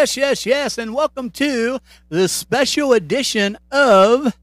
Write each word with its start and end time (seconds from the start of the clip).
Yes, 0.00 0.16
yes, 0.16 0.46
yes, 0.46 0.78
and 0.78 0.94
welcome 0.94 1.28
to 1.32 1.78
the 2.08 2.26
special 2.26 2.94
edition 2.94 3.58
of 3.70 4.34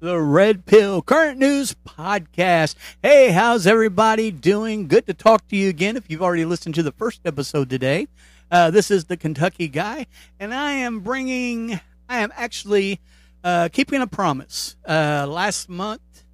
the 0.00 0.18
Red 0.18 0.64
Pill 0.64 1.02
Current 1.02 1.38
News 1.38 1.76
Podcast. 1.86 2.76
Hey, 3.02 3.30
how's 3.30 3.66
everybody 3.66 4.30
doing? 4.30 4.88
Good 4.88 5.06
to 5.06 5.12
talk 5.12 5.46
to 5.48 5.56
you 5.56 5.68
again. 5.68 5.98
If 5.98 6.10
you've 6.10 6.22
already 6.22 6.46
listened 6.46 6.76
to 6.76 6.82
the 6.82 6.92
first 6.92 7.20
episode 7.26 7.68
today, 7.68 8.08
uh, 8.50 8.70
this 8.70 8.90
is 8.90 9.04
the 9.04 9.18
Kentucky 9.18 9.68
guy, 9.68 10.06
and 10.40 10.54
I 10.54 10.72
am 10.72 11.00
bringing, 11.00 11.78
I 12.08 12.20
am 12.20 12.32
actually 12.34 12.98
uh, 13.44 13.68
keeping 13.70 14.00
a 14.00 14.06
promise. 14.06 14.76
Uh, 14.88 15.26
last 15.28 15.68
month, 15.68 16.24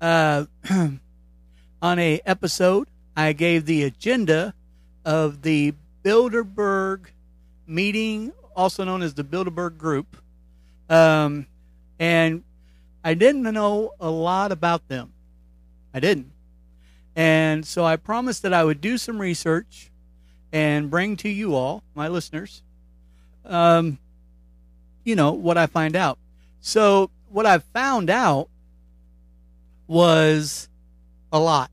uh, 0.00 0.44
on 1.82 1.98
a 1.98 2.20
episode, 2.24 2.86
I 3.16 3.32
gave 3.32 3.66
the 3.66 3.82
agenda 3.82 4.54
of 5.04 5.42
the 5.42 5.74
Bilderberg 6.04 7.06
meeting, 7.66 8.32
also 8.54 8.84
known 8.84 9.02
as 9.02 9.14
the 9.14 9.24
Bilderberg 9.24 9.78
Group. 9.78 10.16
Um, 10.88 11.46
and 11.98 12.42
I 13.02 13.14
didn't 13.14 13.42
know 13.42 13.92
a 14.00 14.10
lot 14.10 14.52
about 14.52 14.88
them. 14.88 15.12
I 15.92 16.00
didn't. 16.00 16.32
And 17.16 17.66
so 17.66 17.84
I 17.84 17.96
promised 17.96 18.42
that 18.42 18.52
I 18.52 18.64
would 18.64 18.80
do 18.80 18.98
some 18.98 19.20
research 19.20 19.90
and 20.52 20.90
bring 20.90 21.16
to 21.18 21.28
you 21.28 21.54
all, 21.54 21.82
my 21.94 22.08
listeners, 22.08 22.62
um, 23.44 23.98
you 25.04 25.14
know, 25.14 25.32
what 25.32 25.58
I 25.58 25.66
find 25.66 25.96
out. 25.96 26.18
So 26.60 27.10
what 27.28 27.46
I 27.46 27.58
found 27.58 28.10
out 28.10 28.48
was 29.86 30.68
a 31.32 31.38
lot. 31.38 31.70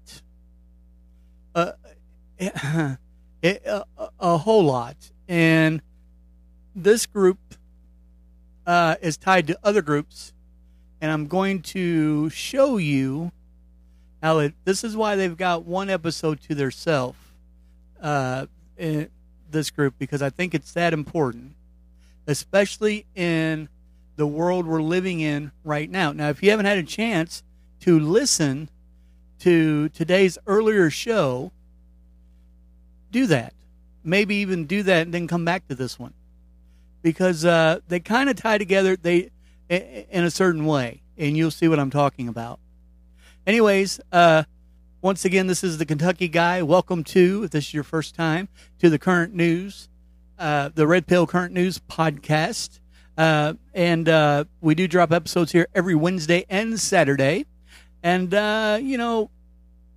Uh, 1.55 1.71
a, 2.39 2.97
a, 3.43 3.83
a 4.19 4.37
whole 4.37 4.63
lot 4.63 4.95
and 5.31 5.81
this 6.75 7.05
group 7.05 7.39
uh, 8.67 8.95
is 9.01 9.15
tied 9.15 9.47
to 9.47 9.57
other 9.63 9.81
groups, 9.81 10.33
and 10.99 11.09
I'm 11.09 11.27
going 11.27 11.61
to 11.61 12.29
show 12.31 12.75
you 12.75 13.31
how 14.21 14.39
it. 14.39 14.53
This 14.65 14.83
is 14.83 14.97
why 14.97 15.15
they've 15.15 15.37
got 15.37 15.63
one 15.63 15.89
episode 15.89 16.41
to 16.41 16.55
their 16.55 16.69
self. 16.69 17.15
Uh, 18.01 18.47
in 18.77 19.09
this 19.49 19.69
group 19.69 19.93
because 19.99 20.21
I 20.21 20.29
think 20.29 20.53
it's 20.53 20.73
that 20.73 20.91
important, 20.91 21.53
especially 22.27 23.05
in 23.15 23.69
the 24.17 24.27
world 24.27 24.65
we're 24.65 24.81
living 24.81 25.21
in 25.21 25.51
right 25.63 25.89
now. 25.89 26.11
Now, 26.11 26.27
if 26.29 26.43
you 26.43 26.49
haven't 26.49 26.65
had 26.65 26.77
a 26.77 26.83
chance 26.83 27.41
to 27.81 27.97
listen 27.99 28.69
to 29.39 29.87
today's 29.89 30.37
earlier 30.45 30.89
show, 30.89 31.51
do 33.11 33.27
that 33.27 33.53
maybe 34.03 34.35
even 34.35 34.65
do 34.65 34.83
that 34.83 35.03
and 35.03 35.13
then 35.13 35.27
come 35.27 35.45
back 35.45 35.67
to 35.67 35.75
this 35.75 35.99
one. 35.99 36.13
Because 37.01 37.45
uh, 37.45 37.79
they 37.87 37.99
kind 37.99 38.29
of 38.29 38.35
tie 38.35 38.57
together 38.57 38.95
they 38.95 39.31
in 39.69 40.23
a 40.23 40.31
certain 40.31 40.65
way 40.65 41.01
and 41.17 41.37
you'll 41.37 41.51
see 41.51 41.67
what 41.67 41.79
i'm 41.79 41.89
talking 41.89 42.27
about. 42.27 42.59
Anyways 43.47 43.99
uh, 44.11 44.43
once 45.01 45.25
again 45.25 45.47
this 45.47 45.63
is 45.63 45.77
the 45.77 45.85
kentucky 45.85 46.27
guy. 46.27 46.61
Welcome 46.61 47.03
to 47.05 47.43
if 47.45 47.51
this 47.51 47.67
is 47.67 47.73
your 47.73 47.83
first 47.83 48.15
time 48.15 48.49
to 48.79 48.89
the 48.89 48.99
current 48.99 49.33
news 49.33 49.87
uh, 50.37 50.69
the 50.73 50.87
red 50.87 51.05
pill 51.07 51.27
current 51.27 51.53
news 51.53 51.79
podcast. 51.79 52.79
Uh, 53.17 53.53
and 53.73 54.09
uh, 54.09 54.45
we 54.61 54.73
do 54.73 54.87
drop 54.87 55.11
episodes 55.11 55.51
here 55.51 55.67
every 55.75 55.95
wednesday 55.95 56.45
and 56.49 56.79
saturday. 56.79 57.45
And 58.03 58.33
uh, 58.33 58.79
you 58.81 58.97
know 58.97 59.29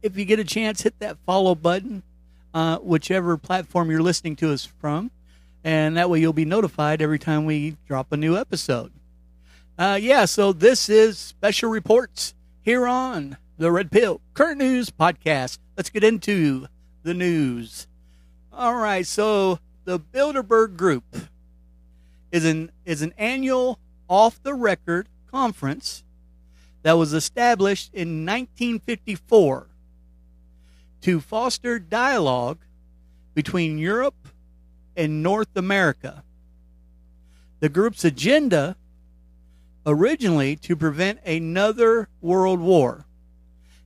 if 0.02 0.16
you 0.16 0.24
get 0.24 0.38
a 0.38 0.44
chance 0.44 0.82
hit 0.82 0.98
that 1.00 1.16
follow 1.24 1.54
button 1.54 2.02
uh, 2.54 2.78
whichever 2.78 3.36
platform 3.36 3.90
you're 3.90 4.02
listening 4.02 4.36
to 4.36 4.52
us 4.52 4.64
from. 4.64 5.10
And 5.62 5.96
that 5.96 6.08
way 6.08 6.20
you'll 6.20 6.32
be 6.32 6.44
notified 6.44 7.02
every 7.02 7.18
time 7.18 7.44
we 7.44 7.76
drop 7.86 8.12
a 8.12 8.16
new 8.16 8.36
episode. 8.36 8.92
Uh, 9.76 9.98
yeah, 10.00 10.24
so 10.24 10.52
this 10.52 10.88
is 10.88 11.18
special 11.18 11.68
reports 11.68 12.34
here 12.62 12.86
on 12.86 13.36
the 13.58 13.72
Red 13.72 13.90
Pill 13.90 14.20
Current 14.34 14.58
News 14.58 14.90
Podcast. 14.90 15.58
Let's 15.76 15.90
get 15.90 16.04
into 16.04 16.68
the 17.02 17.14
news. 17.14 17.88
All 18.52 18.76
right, 18.76 19.06
so 19.06 19.58
the 19.84 19.98
Bilderberg 19.98 20.76
Group 20.76 21.04
is 22.30 22.44
an 22.44 22.70
is 22.84 23.02
an 23.02 23.14
annual 23.18 23.78
off 24.08 24.40
the 24.42 24.54
record 24.54 25.08
conference 25.30 26.04
that 26.82 26.92
was 26.92 27.12
established 27.12 27.90
in 27.92 28.24
1954 28.24 29.68
to 31.04 31.20
foster 31.20 31.78
dialogue 31.78 32.56
between 33.34 33.76
Europe 33.76 34.28
and 34.96 35.22
North 35.22 35.54
America. 35.54 36.24
The 37.60 37.68
group's 37.68 38.06
agenda 38.06 38.76
originally 39.84 40.56
to 40.56 40.74
prevent 40.74 41.20
another 41.26 42.08
world 42.22 42.58
war 42.58 43.04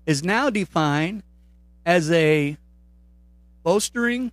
is 0.06 0.23
now 0.23 0.49
defined 0.49 1.25
as 1.85 2.09
a 2.12 2.56
bolstering 3.65 4.31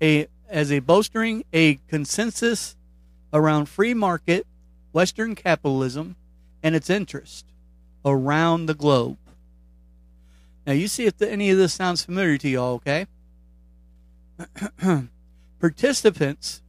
a 0.00 0.28
as 0.48 0.70
a 0.70 0.78
bolstering 0.78 1.42
a 1.52 1.74
consensus 1.88 2.76
around 3.32 3.68
free 3.68 3.94
market 3.94 4.46
Western 4.92 5.34
capitalism 5.34 6.14
and 6.62 6.76
its 6.76 6.88
interest 6.88 7.46
around 8.04 8.66
the 8.66 8.74
globe. 8.74 9.16
Now, 10.68 10.74
you 10.74 10.86
see 10.86 11.06
if 11.06 11.16
the, 11.16 11.32
any 11.32 11.48
of 11.48 11.56
this 11.56 11.72
sounds 11.72 12.04
familiar 12.04 12.36
to 12.36 12.46
y'all, 12.46 12.74
okay? 12.74 13.06
Participants 15.60 16.60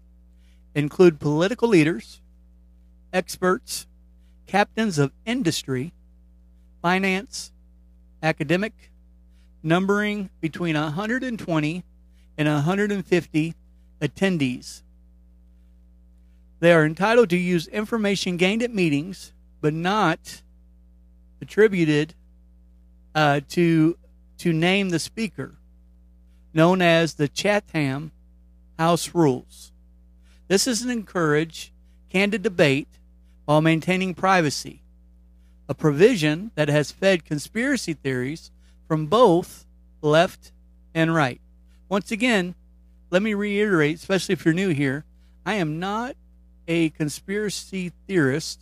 include 0.73 1.19
political 1.19 1.67
leaders, 1.67 2.21
experts, 3.11 3.87
captains 4.47 4.99
of 4.99 5.11
industry, 5.25 5.91
finance, 6.81 7.51
academic, 8.23 8.71
numbering 9.61 10.29
between 10.39 10.75
120 10.75 11.83
and 12.37 12.47
150 12.47 13.55
attendees. 13.99 14.81
They 16.61 16.71
are 16.71 16.85
entitled 16.85 17.29
to 17.31 17.37
use 17.37 17.67
information 17.67 18.37
gained 18.37 18.63
at 18.63 18.73
meetings, 18.73 19.33
but 19.59 19.73
not 19.73 20.41
attributed 21.41 22.15
uh, 23.15 23.41
to 23.49 23.97
to 24.37 24.53
name 24.53 24.89
the 24.89 24.99
speaker, 24.99 25.55
known 26.53 26.81
as 26.81 27.15
the 27.15 27.27
Chatham 27.27 28.11
House 28.77 29.13
Rules. 29.13 29.71
This 30.47 30.65
is 30.65 30.81
an 30.81 30.89
encourage 30.89 31.73
candid 32.09 32.41
debate 32.41 32.87
while 33.45 33.61
maintaining 33.61 34.13
privacy, 34.13 34.81
a 35.67 35.73
provision 35.73 36.51
that 36.55 36.69
has 36.69 36.91
fed 36.91 37.25
conspiracy 37.25 37.93
theories 37.93 38.51
from 38.87 39.07
both 39.07 39.65
left 40.01 40.51
and 40.93 41.13
right. 41.13 41.41
Once 41.89 42.11
again, 42.11 42.55
let 43.11 43.21
me 43.21 43.33
reiterate, 43.33 43.97
especially 43.97 44.33
if 44.33 44.45
you're 44.45 44.53
new 44.53 44.69
here, 44.69 45.03
I 45.45 45.55
am 45.55 45.79
not 45.79 46.15
a 46.67 46.89
conspiracy 46.91 47.91
theorist. 48.07 48.61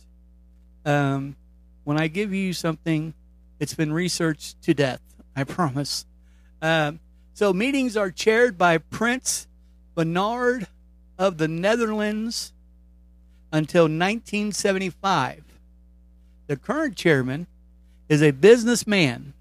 Um, 0.84 1.36
when 1.84 2.00
I 2.00 2.08
give 2.08 2.32
you 2.32 2.52
something, 2.52 3.14
it's 3.60 3.74
been 3.74 3.92
researched 3.92 4.60
to 4.62 4.74
death. 4.74 5.00
I 5.34 5.44
promise. 5.44 6.04
Um, 6.60 7.00
so 7.32 7.52
meetings 7.52 7.96
are 7.96 8.10
chaired 8.10 8.58
by 8.58 8.78
Prince 8.78 9.46
Bernhard 9.94 10.66
of 11.16 11.38
the 11.38 11.48
Netherlands 11.48 12.52
until 13.52 13.84
1975. 13.84 15.44
The 16.48 16.56
current 16.56 16.96
chairman 16.96 17.46
is 18.08 18.22
a 18.22 18.32
businessman, 18.32 19.34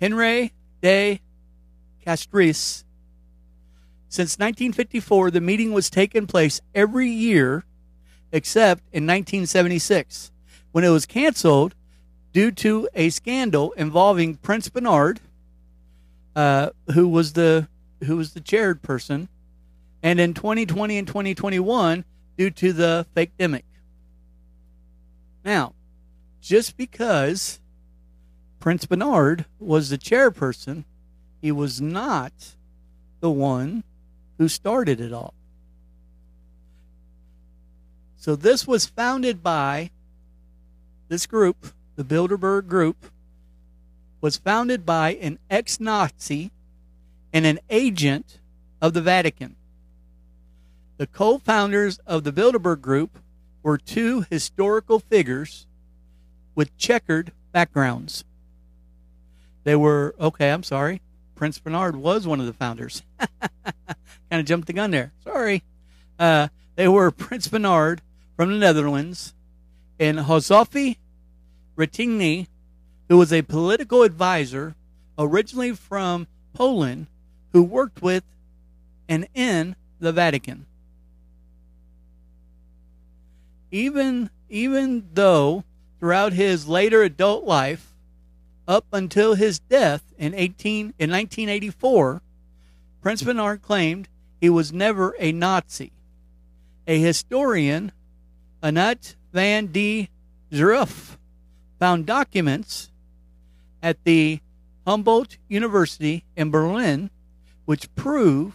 Henry 0.00 0.52
de 0.82 1.20
Castries. 2.04 2.84
Since 4.08 4.38
1954, 4.38 5.30
the 5.30 5.40
meeting 5.40 5.72
was 5.72 5.88
taking 5.88 6.26
place 6.26 6.60
every 6.74 7.08
year 7.08 7.64
except 8.32 8.82
in 8.92 9.06
1976 9.06 10.32
when 10.72 10.84
it 10.84 10.90
was 10.90 11.06
canceled 11.06 11.74
due 12.32 12.50
to 12.50 12.88
a 12.94 13.10
scandal 13.10 13.72
involving 13.72 14.36
Prince 14.36 14.68
Bernhard, 14.68 15.20
uh, 16.34 16.70
who 16.94 17.08
was 17.08 17.34
the 17.34 17.68
who 18.04 18.16
was 18.16 18.32
the 18.32 18.40
chaired 18.40 18.82
person, 18.82 19.28
and 20.02 20.18
in 20.18 20.34
2020 20.34 20.98
and 20.98 21.06
2021 21.06 22.04
due 22.36 22.50
to 22.50 22.72
the 22.72 23.06
fake 23.14 23.30
demic. 23.38 23.62
Now, 25.44 25.74
just 26.40 26.76
because 26.76 27.60
Prince 28.58 28.86
Bernhard 28.86 29.44
was 29.60 29.90
the 29.90 29.98
chairperson, 29.98 30.84
he 31.40 31.52
was 31.52 31.80
not 31.80 32.32
the 33.20 33.30
one 33.30 33.84
who 34.38 34.48
started 34.48 35.00
it 35.00 35.12
all. 35.12 35.34
So 38.16 38.36
this 38.36 38.66
was 38.66 38.86
founded 38.86 39.42
by 39.42 39.90
this 41.08 41.26
group, 41.26 41.72
the 42.02 42.14
Bilderberg 42.14 42.66
Group, 42.66 43.06
was 44.20 44.36
founded 44.36 44.84
by 44.86 45.14
an 45.14 45.38
ex 45.50 45.78
Nazi 45.80 46.50
and 47.32 47.46
an 47.46 47.58
agent 47.70 48.38
of 48.80 48.92
the 48.92 49.02
Vatican. 49.02 49.56
The 50.96 51.06
co 51.06 51.38
founders 51.38 51.98
of 52.06 52.24
the 52.24 52.32
Bilderberg 52.32 52.80
Group 52.80 53.18
were 53.62 53.78
two 53.78 54.24
historical 54.30 54.98
figures 54.98 55.66
with 56.54 56.76
checkered 56.76 57.32
backgrounds. 57.52 58.24
They 59.64 59.76
were, 59.76 60.14
okay, 60.20 60.50
I'm 60.50 60.64
sorry. 60.64 61.00
Prince 61.36 61.58
Bernhard 61.58 61.96
was 61.96 62.26
one 62.26 62.40
of 62.40 62.46
the 62.46 62.52
founders. 62.52 63.02
kind 63.18 64.40
of 64.40 64.44
jumped 64.44 64.66
the 64.66 64.72
gun 64.72 64.90
there. 64.90 65.12
Sorry. 65.22 65.62
Uh, 66.18 66.48
they 66.74 66.88
were 66.88 67.10
Prince 67.12 67.48
Bernhard 67.48 68.02
from 68.36 68.50
the 68.50 68.58
Netherlands 68.58 69.34
and 69.98 70.18
Józef 70.18 70.96
Retinger, 71.76 72.46
who 73.08 73.18
was 73.18 73.32
a 73.32 73.42
political 73.42 74.02
advisor 74.02 74.74
originally 75.18 75.74
from 75.74 76.26
Poland 76.52 77.06
who 77.52 77.62
worked 77.62 78.02
with 78.02 78.24
and 79.08 79.26
in 79.34 79.76
the 80.00 80.12
Vatican. 80.12 80.66
Even 83.70 84.30
even 84.48 85.08
though 85.14 85.64
throughout 85.98 86.32
his 86.32 86.68
later 86.68 87.02
adult 87.02 87.44
life, 87.44 87.94
up 88.68 88.84
until 88.92 89.34
his 89.34 89.58
death 89.58 90.02
in 90.18 90.34
18 90.34 90.94
in 90.98 91.10
1984, 91.10 92.20
Prince 93.00 93.22
Bernhard 93.22 93.62
claimed 93.62 94.08
he 94.40 94.50
was 94.50 94.72
never 94.72 95.14
a 95.18 95.32
Nazi. 95.32 95.92
A 96.86 96.98
historian, 96.98 97.92
Annette 98.62 99.14
van 99.32 99.68
de 99.68 100.08
Zeruf, 100.52 101.16
found 101.82 102.06
documents 102.06 102.92
at 103.82 104.04
the 104.04 104.38
Humboldt 104.86 105.36
University 105.48 106.22
in 106.36 106.48
Berlin 106.48 107.10
which 107.64 107.92
prove 107.96 108.54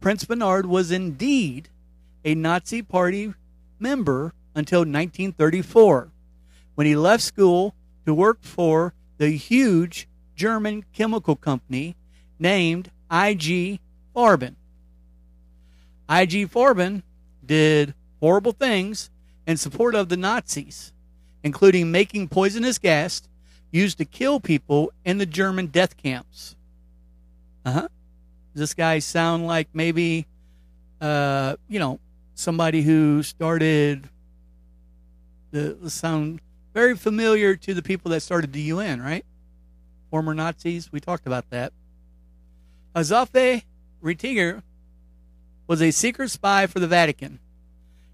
Prince 0.00 0.24
Bernhard 0.24 0.66
was 0.66 0.90
indeed 0.90 1.68
a 2.24 2.34
Nazi 2.34 2.82
Party 2.82 3.32
member 3.78 4.32
until 4.56 4.80
1934, 4.80 6.10
when 6.74 6.88
he 6.88 6.96
left 6.96 7.22
school 7.22 7.76
to 8.04 8.12
work 8.12 8.38
for 8.42 8.92
the 9.18 9.30
huge 9.30 10.08
German 10.34 10.84
chemical 10.92 11.36
company 11.36 11.94
named 12.40 12.90
IG 13.08 13.78
Farben. 14.16 14.56
IG 16.10 16.50
Farben 16.50 17.04
did 17.46 17.94
horrible 18.18 18.50
things 18.50 19.10
in 19.46 19.56
support 19.56 19.94
of 19.94 20.08
the 20.08 20.16
Nazis, 20.16 20.92
including 21.42 21.90
making 21.90 22.28
poisonous 22.28 22.78
gas 22.78 23.22
used 23.70 23.98
to 23.98 24.04
kill 24.04 24.40
people 24.40 24.92
in 25.04 25.18
the 25.18 25.26
German 25.26 25.66
death 25.66 25.96
camps. 25.96 26.56
Uh 27.64 27.72
huh. 27.72 27.88
Does 28.54 28.60
this 28.60 28.74
guy 28.74 28.98
sound 28.98 29.46
like 29.46 29.68
maybe, 29.72 30.26
uh, 31.00 31.56
you 31.68 31.78
know, 31.78 32.00
somebody 32.34 32.82
who 32.82 33.22
started 33.22 34.08
the, 35.50 35.76
the 35.80 35.90
sound 35.90 36.40
very 36.74 36.96
familiar 36.96 37.56
to 37.56 37.74
the 37.74 37.82
people 37.82 38.10
that 38.10 38.20
started 38.20 38.52
the 38.52 38.62
UN, 38.62 39.02
right? 39.02 39.24
Former 40.10 40.34
Nazis. 40.34 40.90
We 40.92 41.00
talked 41.00 41.26
about 41.26 41.50
that. 41.50 41.72
Józef 42.94 43.62
Retinger 44.02 44.62
was 45.66 45.82
a 45.82 45.90
secret 45.90 46.30
spy 46.30 46.66
for 46.66 46.80
the 46.80 46.86
Vatican. 46.86 47.38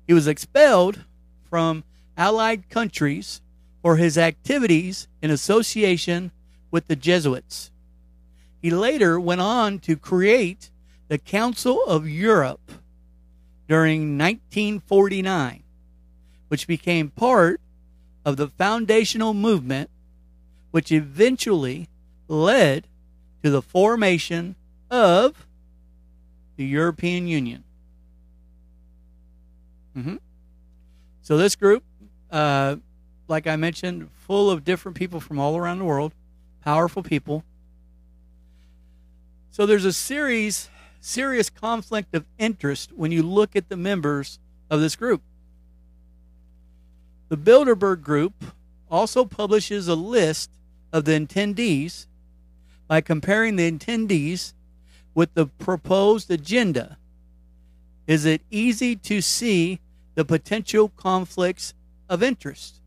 He 0.06 0.12
was 0.12 0.26
expelled 0.26 1.04
from 1.48 1.84
allied 2.16 2.68
countries 2.68 3.40
for 3.82 3.96
his 3.96 4.16
activities 4.16 5.08
in 5.20 5.30
association 5.30 6.30
with 6.70 6.86
the 6.86 6.96
Jesuits. 6.96 7.70
He 8.60 8.70
later 8.70 9.20
went 9.20 9.40
on 9.40 9.78
to 9.80 9.96
create 9.96 10.70
the 11.08 11.18
Council 11.18 11.84
of 11.84 12.08
Europe 12.08 12.72
during 13.68 14.18
1949, 14.18 15.62
which 16.48 16.66
became 16.66 17.10
part 17.10 17.60
of 18.24 18.36
the 18.36 18.48
foundational 18.48 19.34
movement, 19.34 19.90
which 20.70 20.90
eventually 20.90 21.88
led 22.26 22.86
to 23.42 23.50
the 23.50 23.62
formation 23.62 24.56
of 24.90 25.46
the 26.56 26.64
European 26.64 27.26
Union. 27.26 27.64
Mm-hmm. 29.96 30.16
So 31.22 31.36
this 31.36 31.54
group, 31.56 31.84
uh, 32.34 32.76
like 33.28 33.46
I 33.46 33.54
mentioned, 33.54 34.10
full 34.26 34.50
of 34.50 34.64
different 34.64 34.96
people 34.96 35.20
from 35.20 35.38
all 35.38 35.56
around 35.56 35.78
the 35.78 35.84
world, 35.84 36.12
powerful 36.62 37.02
people. 37.02 37.44
So 39.52 39.66
there's 39.66 39.84
a 39.84 39.92
series, 39.92 40.68
serious 41.00 41.48
conflict 41.48 42.12
of 42.12 42.24
interest 42.36 42.90
when 42.92 43.12
you 43.12 43.22
look 43.22 43.54
at 43.54 43.68
the 43.68 43.76
members 43.76 44.40
of 44.68 44.80
this 44.80 44.96
group. 44.96 45.22
The 47.28 47.36
Bilderberg 47.36 48.02
Group 48.02 48.32
also 48.90 49.24
publishes 49.24 49.86
a 49.86 49.94
list 49.94 50.50
of 50.92 51.04
the 51.04 51.12
attendees 51.12 52.06
by 52.88 53.00
comparing 53.00 53.54
the 53.54 53.70
attendees 53.70 54.54
with 55.14 55.32
the 55.34 55.46
proposed 55.46 56.30
agenda, 56.32 56.98
is 58.08 58.24
it 58.24 58.42
easy 58.50 58.96
to 58.96 59.20
see 59.20 59.78
the 60.16 60.24
potential 60.24 60.90
conflicts 60.96 61.74
of 62.08 62.22
interest? 62.22 62.80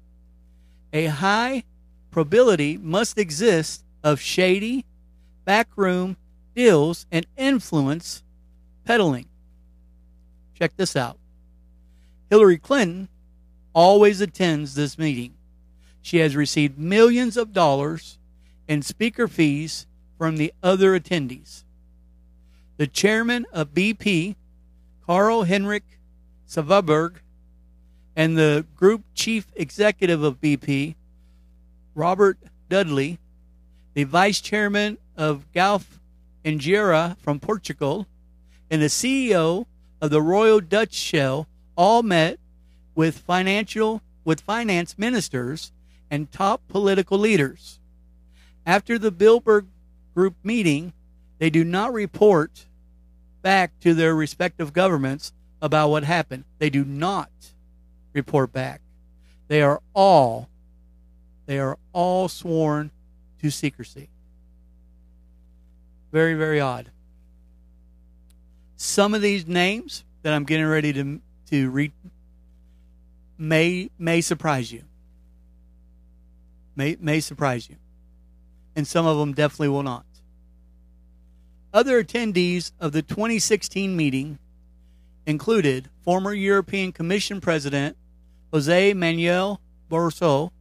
A 0.94 1.06
high 1.08 1.64
probability 2.12 2.78
must 2.78 3.18
exist 3.18 3.84
of 4.04 4.20
shady, 4.20 4.86
backroom 5.46 6.18
deals 6.56 7.06
and 7.12 7.26
influence 7.38 8.24
peddling. 8.86 9.28
Check 10.56 10.76
this 10.76 10.96
out. 10.96 11.18
Hillary 12.30 12.58
Clinton 12.58 13.10
always 13.74 14.22
attends 14.22 14.76
this 14.76 14.98
meeting. 14.98 15.36
She 16.02 16.18
has 16.18 16.36
received 16.36 16.80
millions 16.80 17.38
of 17.38 17.54
dollars 17.54 18.18
in 18.68 18.82
speaker 18.82 19.28
fees 19.28 19.86
from 20.18 20.38
the 20.38 20.54
other 20.64 21.00
attendees. 21.00 21.64
The 22.78 22.88
chairman 22.88 23.46
of 23.52 23.74
BP, 23.74 24.36
Carl 25.06 25.46
Henric 25.46 25.84
Svanberg, 26.48 27.18
and 28.18 28.36
the 28.36 28.66
group 28.76 29.04
chief 29.14 29.46
executive 29.56 30.24
of 30.24 30.42
BP, 30.42 30.96
Robert 31.94 32.40
Dudley, 32.68 33.20
the 33.94 34.06
vice 34.06 34.42
chairman 34.42 34.98
of 35.16 35.50
Galp 35.54 35.84
Energia 36.44 37.16
from 37.20 37.40
Portugal, 37.40 38.08
and 38.72 38.82
the 38.82 38.88
CEO 38.88 39.68
of 40.02 40.10
the 40.10 40.22
Royal 40.22 40.60
Dutch 40.60 40.96
Shell 40.96 41.48
all 41.76 42.02
met 42.02 42.40
with 42.96 43.20
financial 43.20 44.02
with 44.26 44.42
finance 44.42 44.98
ministers 44.98 45.72
and 46.10 46.32
top 46.32 46.68
political 46.68 47.20
leaders. 47.20 47.80
After 48.66 48.98
the 48.98 49.12
Bilderberg 49.12 49.68
group 50.16 50.34
meeting, 50.44 50.92
they 51.38 51.52
do 51.52 51.64
not 51.64 51.94
report 51.94 52.66
back 53.44 53.80
to 53.82 53.94
their 53.94 54.16
respective 54.16 54.74
governments 54.74 55.34
about 55.62 55.90
what 55.90 56.04
happened. 56.04 56.46
They 56.58 56.72
do 56.72 56.84
not 56.84 57.30
report 58.18 58.52
back. 58.52 58.82
They 59.48 59.62
are 59.62 59.82
all 59.94 60.50
they 61.48 61.60
are 61.60 61.78
all 61.94 62.28
sworn 62.28 62.92
to 63.42 63.50
secrecy. 63.50 64.10
Very, 66.12 66.36
very 66.36 66.60
odd. 66.60 66.92
Some 68.76 69.14
of 69.14 69.22
these 69.22 69.48
names 69.48 70.04
that 70.22 70.34
I'm 70.34 70.44
getting 70.44 70.66
ready 70.66 70.94
to 70.94 71.22
to 71.50 71.70
read 71.70 71.94
may 73.38 73.90
may 73.98 74.22
surprise 74.22 74.72
you. 74.72 74.84
May 76.76 76.98
may 77.00 77.20
surprise 77.22 77.70
you. 77.70 77.78
And 78.76 78.86
some 78.86 79.06
of 79.06 79.18
them 79.18 79.34
definitely 79.34 79.70
will 79.70 79.84
not. 79.84 80.06
Other 81.74 82.04
attendees 82.04 82.72
of 82.80 82.92
the 82.92 83.02
2016 83.02 83.96
meeting 83.96 84.38
included 85.26 85.90
former 86.02 86.34
European 86.34 86.92
Commission 86.92 87.42
President 87.42 87.98
Jose 88.52 88.94
Manuel 88.94 89.62
Barroso, 89.90 90.52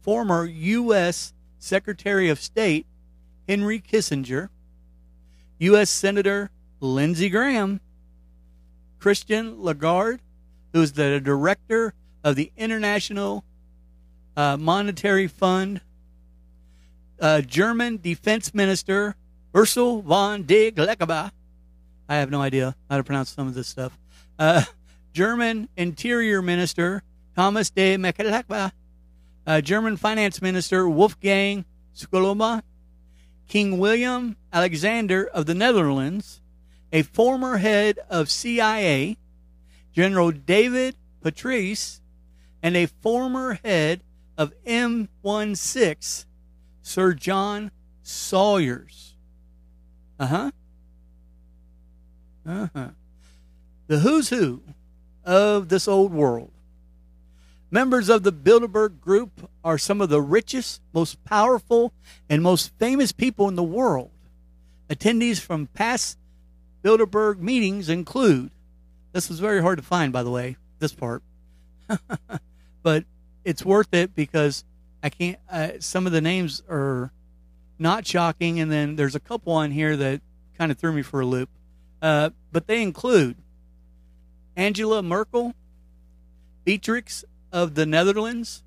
former 0.00 0.44
U.S. 0.44 1.32
Secretary 1.58 2.28
of 2.28 2.40
State 2.40 2.86
Henry 3.48 3.80
Kissinger, 3.80 4.48
U.S. 5.58 5.90
Senator 5.90 6.50
Lindsey 6.80 7.28
Graham, 7.28 7.80
Christian 8.98 9.62
Lagarde, 9.62 10.20
who 10.72 10.82
is 10.82 10.92
the 10.92 11.20
director 11.20 11.94
of 12.24 12.36
the 12.36 12.50
International 12.56 13.44
uh, 14.36 14.56
Monetary 14.56 15.26
Fund, 15.26 15.80
uh, 17.20 17.40
German 17.40 17.98
Defense 18.02 18.54
Minister 18.54 19.14
Ursula 19.54 20.02
von 20.02 20.42
der 20.44 20.70
Leyen. 20.70 21.30
I 22.08 22.16
have 22.16 22.30
no 22.30 22.40
idea 22.40 22.74
how 22.90 22.96
to 22.96 23.04
pronounce 23.04 23.30
some 23.30 23.46
of 23.46 23.54
this 23.54 23.68
stuff. 23.68 23.98
Uh, 24.38 24.64
German 25.12 25.68
Interior 25.76 26.42
Minister 26.42 27.02
Thomas 27.34 27.70
de 27.70 27.96
Maizière, 27.96 28.72
uh, 29.46 29.60
German 29.60 29.96
Finance 29.96 30.42
Minister 30.42 30.88
Wolfgang 30.88 31.64
Schäuble, 31.94 32.62
King 33.48 33.78
William 33.78 34.36
Alexander 34.52 35.26
of 35.26 35.46
the 35.46 35.54
Netherlands, 35.54 36.40
a 36.92 37.02
former 37.02 37.56
head 37.56 37.98
of 38.10 38.30
CIA, 38.30 39.16
General 39.92 40.30
David 40.30 40.96
Patrice, 41.20 42.00
and 42.62 42.76
a 42.76 42.86
former 42.86 43.58
head 43.64 44.02
of 44.38 44.52
MI6, 44.64 46.26
Sir 46.82 47.12
John 47.14 47.70
Sawyers. 48.02 49.14
Uh 50.18 50.26
huh. 50.26 50.50
Uh 52.46 52.68
huh. 52.74 52.88
The 53.86 53.98
who's 53.98 54.28
who 54.28 54.62
of 55.24 55.68
this 55.68 55.88
old 55.88 56.12
world. 56.12 56.51
Members 57.72 58.10
of 58.10 58.22
the 58.22 58.34
Bilderberg 58.34 59.00
Group 59.00 59.48
are 59.64 59.78
some 59.78 60.02
of 60.02 60.10
the 60.10 60.20
richest, 60.20 60.82
most 60.92 61.24
powerful, 61.24 61.94
and 62.28 62.42
most 62.42 62.70
famous 62.78 63.12
people 63.12 63.48
in 63.48 63.54
the 63.54 63.62
world. 63.62 64.10
Attendees 64.90 65.40
from 65.40 65.68
past 65.68 66.18
Bilderberg 66.84 67.38
meetings 67.38 67.88
include 67.88 68.50
this 69.12 69.30
was 69.30 69.40
very 69.40 69.62
hard 69.62 69.78
to 69.78 69.82
find, 69.82 70.12
by 70.12 70.22
the 70.22 70.30
way, 70.30 70.58
this 70.80 70.92
part, 70.92 71.22
but 72.82 73.04
it's 73.42 73.64
worth 73.64 73.94
it 73.94 74.14
because 74.14 74.64
I 75.02 75.08
can't. 75.08 75.38
Uh, 75.50 75.70
some 75.78 76.06
of 76.06 76.12
the 76.12 76.20
names 76.20 76.62
are 76.68 77.10
not 77.78 78.06
shocking, 78.06 78.60
and 78.60 78.70
then 78.70 78.96
there's 78.96 79.14
a 79.14 79.20
couple 79.20 79.54
on 79.54 79.70
here 79.70 79.96
that 79.96 80.20
kind 80.58 80.70
of 80.70 80.76
threw 80.76 80.92
me 80.92 81.00
for 81.00 81.20
a 81.20 81.26
loop. 81.26 81.48
Uh, 82.02 82.30
but 82.52 82.66
they 82.66 82.82
include 82.82 83.36
Angela 84.56 85.02
Merkel, 85.02 85.54
Beatrix 86.64 87.24
of 87.52 87.74
the 87.74 87.86
Netherlands, 87.86 88.62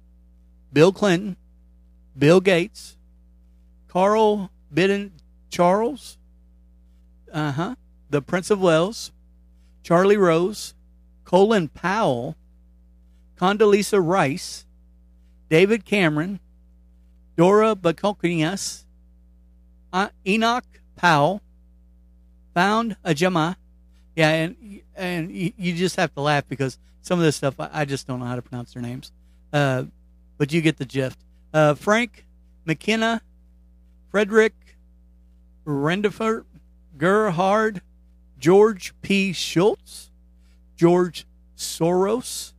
Bill 0.72 0.92
Clinton, 0.92 1.38
Bill 2.18 2.40
Gates, 2.40 2.98
Carl 3.88 4.52
Bidden 4.74 5.14
Charles, 5.50 6.18
uh 7.34 7.52
huh, 7.52 7.76
the 8.10 8.22
Prince 8.22 8.50
of 8.50 8.62
Wales, 8.62 9.12
Charlie 9.84 10.18
Rose, 10.18 10.74
Colin 11.24 11.68
Powell, 11.68 12.36
Condoleezza 13.38 14.00
Rice, 14.06 14.66
David 15.50 15.86
Cameron, 15.86 16.40
Dora 17.36 17.76
Bakokias, 17.76 18.86
uh, 19.92 20.10
Enoch 20.26 20.66
Powell, 20.96 21.42
Found 22.54 22.96
Ajama. 23.04 23.58
Yeah, 24.16 24.30
and 24.30 24.82
and 24.96 25.32
you 25.32 25.74
just 25.74 25.98
have 25.98 26.14
to 26.16 26.22
laugh 26.22 26.48
because 26.48 26.78
some 27.02 27.20
of 27.20 27.26
this 27.26 27.36
stuff 27.36 27.56
I, 27.60 27.86
just 27.86 28.08
don't 28.08 28.20
know 28.20 28.26
how 28.26 28.36
to 28.36 28.42
pronounce 28.42 28.74
their 28.74 28.82
names. 28.82 29.12
Uh, 29.54 29.84
but 30.38 30.52
you 30.52 30.62
get 30.62 30.78
the 30.78 30.86
gist. 30.86 31.18
Uh, 31.54 31.76
Frank 31.76 32.26
McKenna, 32.66 33.22
Frederick 34.10 34.54
Rendefort, 35.66 36.46
Gerhard, 36.98 37.82
George 38.40 38.94
P. 39.02 39.34
Shultz, 39.34 40.10
George 40.76 41.26
Soros, 41.58 42.54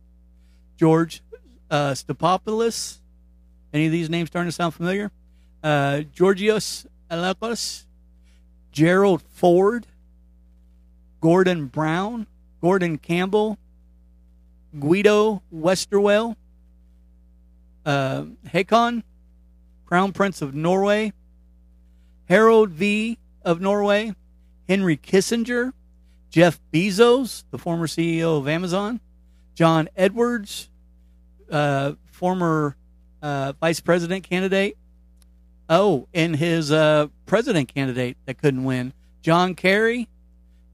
George 0.77 1.21
uh, 1.69 1.91
Stepopoulos. 1.91 2.99
Any 3.73 3.87
of 3.87 3.91
these 3.91 4.09
names 4.09 4.29
starting 4.29 4.47
to 4.47 4.55
sound 4.55 4.73
familiar? 4.73 5.11
Uh, 5.61 6.01
Georgios 6.13 6.85
Alakos, 7.11 7.83
Gerald 8.71 9.21
Ford, 9.21 9.87
Gordon 11.21 11.67
Brown, 11.67 12.27
Gordon 12.61 12.97
Campbell, 12.97 13.57
Guido 14.79 15.41
Westerwelle, 15.53 16.35
uh, 17.85 18.25
Hakon, 18.51 19.03
Crown 19.85 20.11
Prince 20.11 20.41
of 20.41 20.53
Norway, 20.53 21.13
Harald 22.25 22.71
V 22.71 23.17
of 23.43 23.61
Norway, 23.61 24.13
Henry 24.67 24.97
Kissinger, 24.97 25.71
Jeff 26.29 26.59
Bezos, 26.73 27.45
the 27.51 27.57
former 27.57 27.87
CEO 27.87 28.37
of 28.37 28.47
Amazon, 28.47 28.99
John 29.55 29.87
Edwards, 29.95 30.69
uh, 31.49 31.93
former 32.11 32.75
uh, 33.21 33.53
vice 33.59 33.79
president 33.79 34.23
candidate. 34.29 34.77
Oh, 35.69 36.07
and 36.13 36.35
his 36.35 36.71
uh, 36.71 37.07
president 37.25 37.73
candidate 37.73 38.17
that 38.25 38.37
couldn't 38.37 38.63
win, 38.63 38.93
John 39.21 39.55
Kerry, 39.55 40.07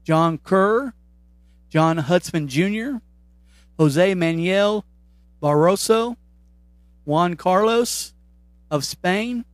John 0.04 0.38
Kerr, 0.38 0.92
John 1.70 1.98
Huntsman 1.98 2.46
Jr., 2.48 2.98
Jose 3.78 4.14
Manuel 4.14 4.84
Barroso, 5.42 6.16
Juan 7.04 7.34
Carlos 7.34 8.14
of 8.70 8.84
Spain, 8.84 9.44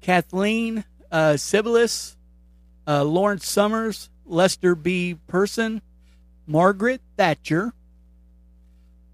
Kathleen 0.00 0.84
uh, 1.10 1.32
Sebelius, 1.32 2.16
uh, 2.86 3.04
Lawrence 3.04 3.48
Summers, 3.48 4.10
Lester 4.26 4.74
B. 4.74 5.16
Pearson, 5.26 5.80
Margaret 6.46 7.00
Thatcher, 7.16 7.72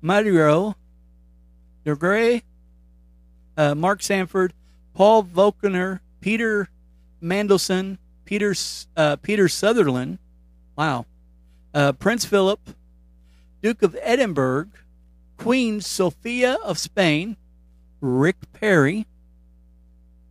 Mario 0.03 0.75
Grey, 1.85 2.43
uh, 3.57 3.75
Mark 3.75 4.03
Sanford, 4.03 4.53
Paul 4.95 5.25
Volcker, 5.25 6.01
Peter 6.21 6.69
Mandelson, 7.23 7.99
Peter 8.25 8.55
uh, 8.97 9.17
Peter 9.17 9.49
Sutherland, 9.49 10.19
wow, 10.81 11.05
uh, 11.75 11.93
Prince 11.93 12.25
Philip, 12.25 12.59
Duke 13.61 13.83
of 13.83 13.95
Edinburgh, 14.01 14.69
Queen 15.37 15.83
Sophia 15.83 16.55
of 16.55 16.79
Spain, 16.79 17.37
Rick 18.01 18.37
Perry, 18.55 19.07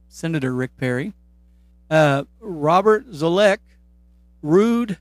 Senator 0.08 0.52
Rick 0.52 0.76
Perry, 0.76 1.14
uh, 1.92 2.24
Robert 2.40 3.12
Zoellick, 3.12 3.60
Ruud 4.44 4.98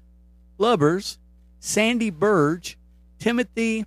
Lubbers, 0.59 1.17
Sandy 1.61 2.11
Berger, 2.11 2.75
Timothy 3.19 3.87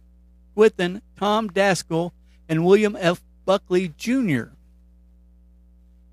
Whitton, 0.55 1.03
Tom 1.15 1.47
Daschle, 1.47 2.11
and 2.49 2.65
William 2.65 2.97
F. 2.99 3.21
Buckley 3.45 3.93
Jr. 3.97 4.45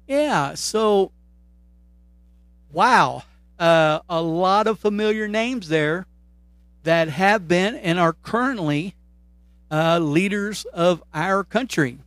Yeah, 0.06 0.52
so 0.56 1.10
wow, 2.70 3.22
uh, 3.58 4.00
a 4.08 4.22
lot 4.22 4.66
of 4.66 4.78
familiar 4.78 5.28
names 5.28 5.68
there 5.68 6.06
that 6.84 7.08
have 7.08 7.48
been 7.48 7.74
and 7.74 7.98
are 7.98 8.12
currently 8.12 8.94
uh, 9.70 9.98
leaders 9.98 10.64
of 10.66 11.02
our 11.12 11.44
country 11.44 11.98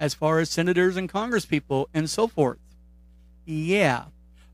as 0.00 0.14
far 0.14 0.38
as 0.38 0.50
senators 0.50 0.96
and 0.96 1.10
congresspeople 1.10 1.86
and 1.94 2.10
so 2.10 2.26
forth. 2.26 2.58
Yeah. 3.46 4.04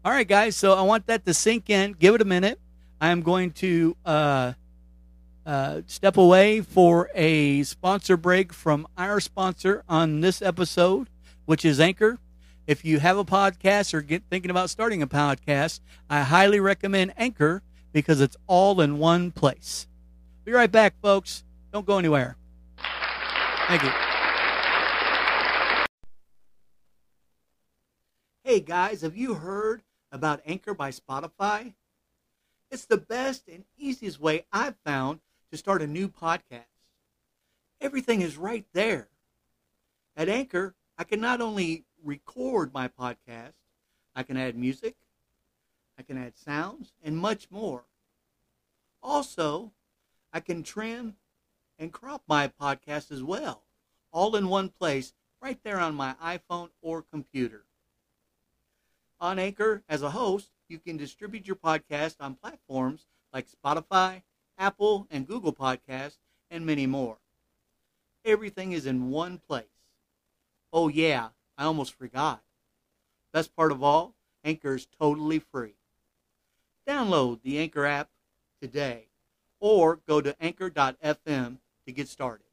All 0.05 0.13
right, 0.13 0.29
guys. 0.29 0.57
So 0.57 0.75
I 0.75 0.83
want 0.83 1.07
that 1.07 1.25
to 1.27 1.35
sink 1.35 1.71
in. 1.71 1.93
Give 1.93 2.15
it 2.15 2.23
a 2.23 2.27
minute. 2.27 2.61
I 3.01 3.09
am 3.09 3.23
going 3.23 3.53
to 3.53 3.97
uh, 4.05 4.53
uh, 5.47 5.83
step 5.87 6.17
away 6.17 6.61
for 6.61 7.11
a 7.15 7.63
sponsor 7.63 8.17
break 8.17 8.53
from 8.53 8.87
our 8.97 9.21
sponsor 9.21 9.83
on 9.89 10.21
this 10.21 10.43
episode, 10.43 11.09
which 11.47 11.65
is 11.65 11.81
Anchor. 11.81 12.19
If 12.71 12.85
you 12.85 13.01
have 13.01 13.19
a 13.19 13.25
podcast 13.25 13.93
or 13.95 14.01
get 14.01 14.23
thinking 14.31 14.49
about 14.49 14.71
starting 14.71 15.03
a 15.03 15.07
podcast, 15.09 15.81
I 16.09 16.21
highly 16.21 16.61
recommend 16.61 17.13
Anchor 17.17 17.65
because 17.93 18.21
it's 18.21 18.37
all 18.47 18.81
in 18.81 18.99
one 18.99 19.33
place. 19.33 19.89
Be 20.45 20.53
right 20.53 20.71
back, 20.71 20.95
folks. 21.03 21.43
Don't 21.73 21.85
go 21.85 21.99
anywhere. 21.99 22.37
Thank 23.67 23.83
you. 23.83 23.91
Hey 28.45 28.61
guys, 28.61 29.01
have 29.01 29.17
you 29.17 29.35
heard 29.35 29.83
about 30.13 30.41
Anchor 30.47 30.73
by 30.73 30.93
Spotify? 30.93 31.75
It's 32.71 32.87
the 32.87 32.99
best 32.99 33.49
and 33.49 33.65
easiest 33.79 34.21
way 34.21 34.45
I've 34.53 34.77
found 34.87 35.19
to 35.51 35.59
start 35.59 35.83
a 35.83 35.89
new 35.89 36.09
podcast. 36.09 36.67
Everything 37.81 38.21
is 38.21 38.37
right 38.37 38.65
there. 38.73 39.09
At 40.17 40.29
Anchor, 40.29 40.77
I 40.97 41.03
can 41.03 41.21
not 41.21 41.41
only 41.41 41.85
record 42.05 42.73
my 42.73 42.89
podcast, 42.89 43.55
I 44.15 44.23
can 44.23 44.37
add 44.37 44.57
music, 44.57 44.97
I 45.99 46.03
can 46.03 46.19
add 46.19 46.37
sounds, 46.37 46.93
and 47.03 47.17
much 47.17 47.51
more. 47.51 47.85
Also, 49.03 49.73
I 50.33 50.41
can 50.41 50.63
trim 50.63 51.17
and 51.79 51.93
crop 51.93 52.23
my 52.27 52.49
podcast 52.49 53.11
as 53.11 53.23
well, 53.23 53.65
all 54.13 54.37
in 54.37 54.49
one 54.49 54.69
place, 54.69 55.15
right 55.41 55.59
there 55.63 55.81
on 55.81 55.95
my 55.95 56.15
iPhone 56.23 56.71
or 56.83 57.03
computer. 57.03 57.65
On 59.21 59.39
Anchor, 59.39 59.83
as 59.89 60.03
a 60.03 60.11
host, 60.11 60.51
you 60.69 60.79
can 60.79 60.97
distribute 60.97 61.47
your 61.47 61.57
podcast 61.57 62.17
on 62.21 62.35
platforms 62.35 63.07
like 63.33 63.47
Spotify, 63.49 64.23
Apple, 64.59 65.07
and 65.11 65.27
Google 65.27 65.53
Podcasts, 65.53 66.19
and 66.51 66.65
many 66.67 66.87
more. 66.87 67.19
Everything 68.25 68.73
is 68.73 68.87
in 68.87 69.11
one 69.11 69.39
place. 69.39 69.67
Oh, 70.73 70.89
yeah, 70.89 71.29
I 71.61 71.65
almost 71.65 71.93
forgot. 71.93 72.43
Best 73.35 73.55
part 73.55 73.71
of 73.71 73.83
all, 73.83 74.15
Anchor 74.43 74.77
is 74.77 74.87
totally 74.99 75.39
free. 75.39 75.75
Download 76.89 77.43
the 77.43 77.59
Anchor 77.59 77.85
app 77.85 78.09
today 78.63 79.09
or 79.61 80.01
go 80.09 80.23
to 80.23 80.35
anchor.fm 80.41 81.59
to 81.85 81.93
get 81.93 82.09
started. 82.09 82.47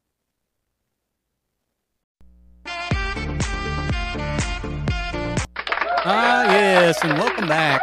Ah, 6.09 6.43
yes, 6.51 7.01
and 7.01 7.17
welcome 7.17 7.47
back. 7.47 7.81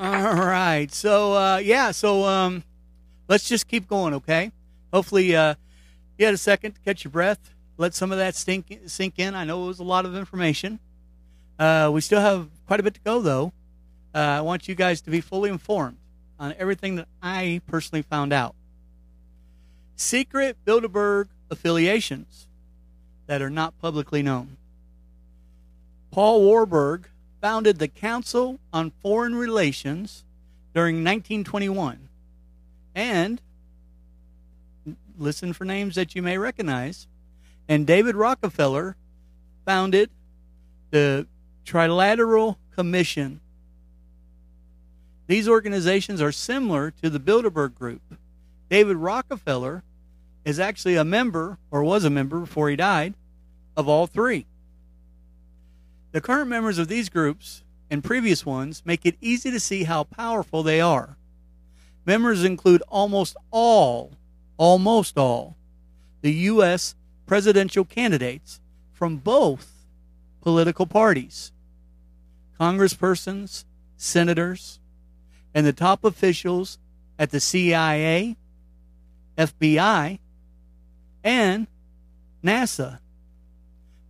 All 0.00 0.34
right, 0.34 0.90
so 0.90 1.34
uh, 1.34 1.58
yeah, 1.58 1.90
so 1.90 2.24
um, 2.24 2.64
let's 3.28 3.46
just 3.46 3.68
keep 3.68 3.86
going, 3.86 4.14
okay? 4.14 4.50
Hopefully, 4.94 5.36
uh, 5.36 5.56
you 6.16 6.24
had 6.24 6.32
a 6.32 6.38
second 6.38 6.72
to 6.72 6.80
catch 6.80 7.04
your 7.04 7.10
breath, 7.10 7.53
let 7.76 7.94
some 7.94 8.12
of 8.12 8.18
that 8.18 8.34
stink, 8.34 8.80
sink 8.86 9.18
in. 9.18 9.34
I 9.34 9.44
know 9.44 9.64
it 9.64 9.66
was 9.68 9.78
a 9.78 9.84
lot 9.84 10.06
of 10.06 10.16
information. 10.16 10.78
Uh, 11.58 11.90
we 11.92 12.00
still 12.00 12.20
have 12.20 12.48
quite 12.66 12.80
a 12.80 12.82
bit 12.82 12.94
to 12.94 13.00
go, 13.00 13.20
though. 13.20 13.52
Uh, 14.14 14.18
I 14.18 14.40
want 14.42 14.68
you 14.68 14.74
guys 14.74 15.00
to 15.02 15.10
be 15.10 15.20
fully 15.20 15.50
informed 15.50 15.96
on 16.38 16.54
everything 16.58 16.96
that 16.96 17.08
I 17.22 17.60
personally 17.66 18.02
found 18.02 18.32
out. 18.32 18.54
Secret 19.96 20.56
Bilderberg 20.64 21.28
affiliations 21.50 22.46
that 23.26 23.40
are 23.40 23.50
not 23.50 23.78
publicly 23.80 24.22
known. 24.22 24.56
Paul 26.10 26.42
Warburg 26.42 27.08
founded 27.40 27.78
the 27.78 27.88
Council 27.88 28.58
on 28.72 28.92
Foreign 29.02 29.34
Relations 29.34 30.24
during 30.74 30.96
1921. 30.96 32.08
And 32.94 33.40
listen 35.18 35.52
for 35.52 35.64
names 35.64 35.94
that 35.94 36.14
you 36.14 36.22
may 36.22 36.38
recognize. 36.38 37.06
And 37.68 37.86
David 37.86 38.16
Rockefeller 38.16 38.96
founded 39.64 40.10
the 40.90 41.26
Trilateral 41.64 42.56
Commission. 42.74 43.40
These 45.26 45.48
organizations 45.48 46.20
are 46.20 46.32
similar 46.32 46.90
to 47.02 47.08
the 47.08 47.18
Bilderberg 47.18 47.74
Group. 47.74 48.02
David 48.68 48.96
Rockefeller 48.96 49.82
is 50.44 50.60
actually 50.60 50.96
a 50.96 51.04
member, 51.04 51.58
or 51.70 51.82
was 51.82 52.04
a 52.04 52.10
member 52.10 52.40
before 52.40 52.68
he 52.68 52.76
died, 52.76 53.14
of 53.76 53.88
all 53.88 54.06
three. 54.06 54.46
The 56.12 56.20
current 56.20 56.48
members 56.48 56.78
of 56.78 56.88
these 56.88 57.08
groups 57.08 57.62
and 57.90 58.04
previous 58.04 58.44
ones 58.44 58.82
make 58.84 59.06
it 59.06 59.16
easy 59.20 59.50
to 59.50 59.58
see 59.58 59.84
how 59.84 60.04
powerful 60.04 60.62
they 60.62 60.80
are. 60.80 61.16
Members 62.04 62.44
include 62.44 62.82
almost 62.88 63.36
all, 63.50 64.12
almost 64.58 65.16
all, 65.16 65.56
the 66.20 66.32
U.S. 66.32 66.94
presidential 67.26 67.84
candidates 67.84 68.60
from 68.92 69.16
both 69.16 69.72
political 70.40 70.86
parties, 70.86 71.52
congresspersons, 72.60 73.64
senators, 73.96 74.78
and 75.54 75.66
the 75.66 75.72
top 75.72 76.04
officials 76.04 76.78
at 77.18 77.30
the 77.30 77.40
CIA, 77.40 78.36
FBI, 79.38 80.18
and 81.22 81.66
NASA. 82.44 82.98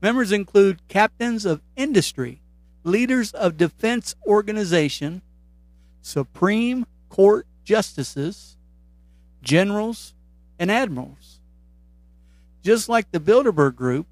Members 0.03 0.33
include 0.33 0.87
captains 0.88 1.44
of 1.44 1.62
industry, 1.77 2.40
leaders 2.83 3.33
of 3.33 3.57
defense 3.57 4.14
organization, 4.27 5.22
Supreme 6.03 6.87
Court 7.09 7.46
justices, 7.64 8.57
generals, 9.42 10.14
and 10.59 10.70
admirals. 10.70 11.33
Just 12.64 12.88
like 12.88 13.12
the 13.12 13.20
Bilderberg 13.20 13.77
Group, 13.77 14.07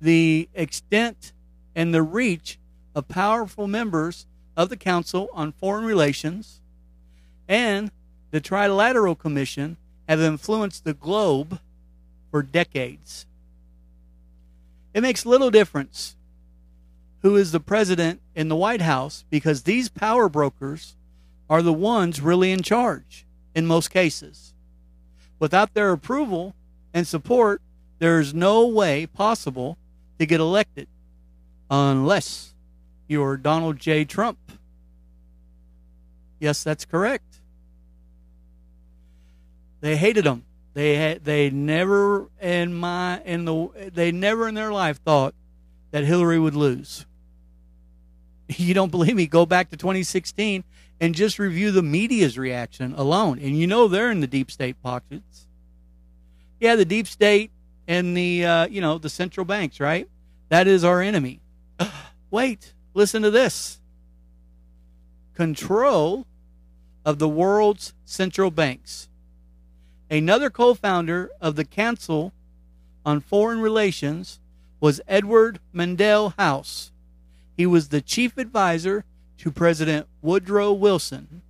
the 0.00 0.48
extent 0.52 1.32
and 1.76 1.94
the 1.94 2.02
reach 2.02 2.58
of 2.92 3.06
powerful 3.06 3.68
members 3.68 4.26
of 4.56 4.68
the 4.68 4.76
Council 4.76 5.28
on 5.32 5.52
Foreign 5.52 5.84
Relations 5.84 6.60
and 7.48 7.92
the 8.32 8.40
Trilateral 8.40 9.16
Commission 9.16 9.76
have 10.08 10.20
influenced 10.20 10.84
the 10.84 10.92
globe 10.92 11.60
for 12.32 12.42
decades. 12.42 13.26
It 14.92 15.02
makes 15.02 15.24
little 15.24 15.50
difference 15.52 16.16
who 17.22 17.36
is 17.36 17.52
the 17.52 17.60
president 17.60 18.20
in 18.34 18.48
the 18.48 18.56
White 18.56 18.82
House 18.82 19.24
because 19.30 19.62
these 19.62 19.88
power 19.88 20.28
brokers 20.28 20.96
are 21.48 21.62
the 21.62 21.72
ones 21.72 22.20
really 22.20 22.50
in 22.50 22.62
charge 22.62 23.24
in 23.54 23.66
most 23.66 23.88
cases. 23.88 24.52
Without 25.38 25.74
their 25.74 25.92
approval 25.92 26.56
and 26.94 27.06
support, 27.06 27.60
there 27.98 28.20
is 28.20 28.34
no 28.34 28.66
way 28.66 29.06
possible 29.06 29.78
to 30.18 30.26
get 30.26 30.40
elected 30.40 30.88
unless 31.70 32.54
you're 33.08 33.36
Donald 33.36 33.78
J. 33.78 34.04
Trump. 34.04 34.38
Yes, 36.40 36.62
that's 36.62 36.84
correct. 36.84 37.36
They 39.80 39.96
hated 39.96 40.26
him. 40.26 40.44
They 40.74 40.96
had, 40.96 41.24
they 41.24 41.50
never 41.50 42.28
in 42.40 42.74
my 42.74 43.20
in 43.24 43.44
the 43.44 43.90
they 43.92 44.10
never 44.10 44.48
in 44.48 44.54
their 44.54 44.72
life 44.72 45.02
thought 45.02 45.34
that 45.90 46.04
Hillary 46.04 46.38
would 46.38 46.54
lose. 46.54 47.06
You 48.58 48.74
don't 48.74 48.90
believe 48.90 49.16
me? 49.16 49.26
Go 49.26 49.46
back 49.46 49.70
to 49.70 49.78
2016 49.78 50.62
and 51.00 51.14
just 51.14 51.38
review 51.38 51.70
the 51.70 51.82
media's 51.82 52.36
reaction 52.36 52.92
alone, 52.94 53.38
and 53.38 53.58
you 53.58 53.66
know 53.66 53.88
they're 53.88 54.10
in 54.10 54.20
the 54.20 54.26
deep 54.26 54.50
state 54.50 54.76
pockets. 54.82 55.46
Yeah, 56.62 56.76
the 56.76 56.84
deep 56.84 57.08
state 57.08 57.50
and 57.88 58.16
the 58.16 58.46
uh, 58.46 58.66
you 58.68 58.80
know 58.80 58.96
the 58.96 59.10
central 59.10 59.44
banks, 59.44 59.80
right? 59.80 60.08
That 60.48 60.68
is 60.68 60.84
our 60.84 61.02
enemy. 61.02 61.40
Wait, 62.30 62.72
listen 62.94 63.22
to 63.22 63.32
this 63.32 63.80
control 65.34 66.24
of 67.04 67.18
the 67.18 67.28
world's 67.28 67.94
central 68.04 68.52
banks. 68.52 69.08
Another 70.08 70.50
co 70.50 70.72
founder 70.74 71.30
of 71.40 71.56
the 71.56 71.64
Council 71.64 72.32
on 73.04 73.18
Foreign 73.18 73.60
Relations 73.60 74.38
was 74.78 75.00
Edward 75.08 75.58
Mandell 75.74 76.32
House. 76.38 76.92
He 77.56 77.66
was 77.66 77.88
the 77.88 78.00
chief 78.00 78.38
advisor 78.38 79.04
to 79.38 79.50
President 79.50 80.06
Woodrow 80.20 80.72
Wilson. 80.72 81.42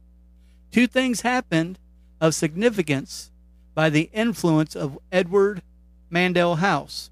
Two 0.70 0.86
things 0.86 1.20
happened 1.20 1.78
of 2.18 2.34
significance 2.34 3.30
by 3.74 3.90
the 3.90 4.10
influence 4.12 4.76
of 4.76 4.98
Edward 5.10 5.62
Mandell 6.10 6.58
House. 6.58 7.10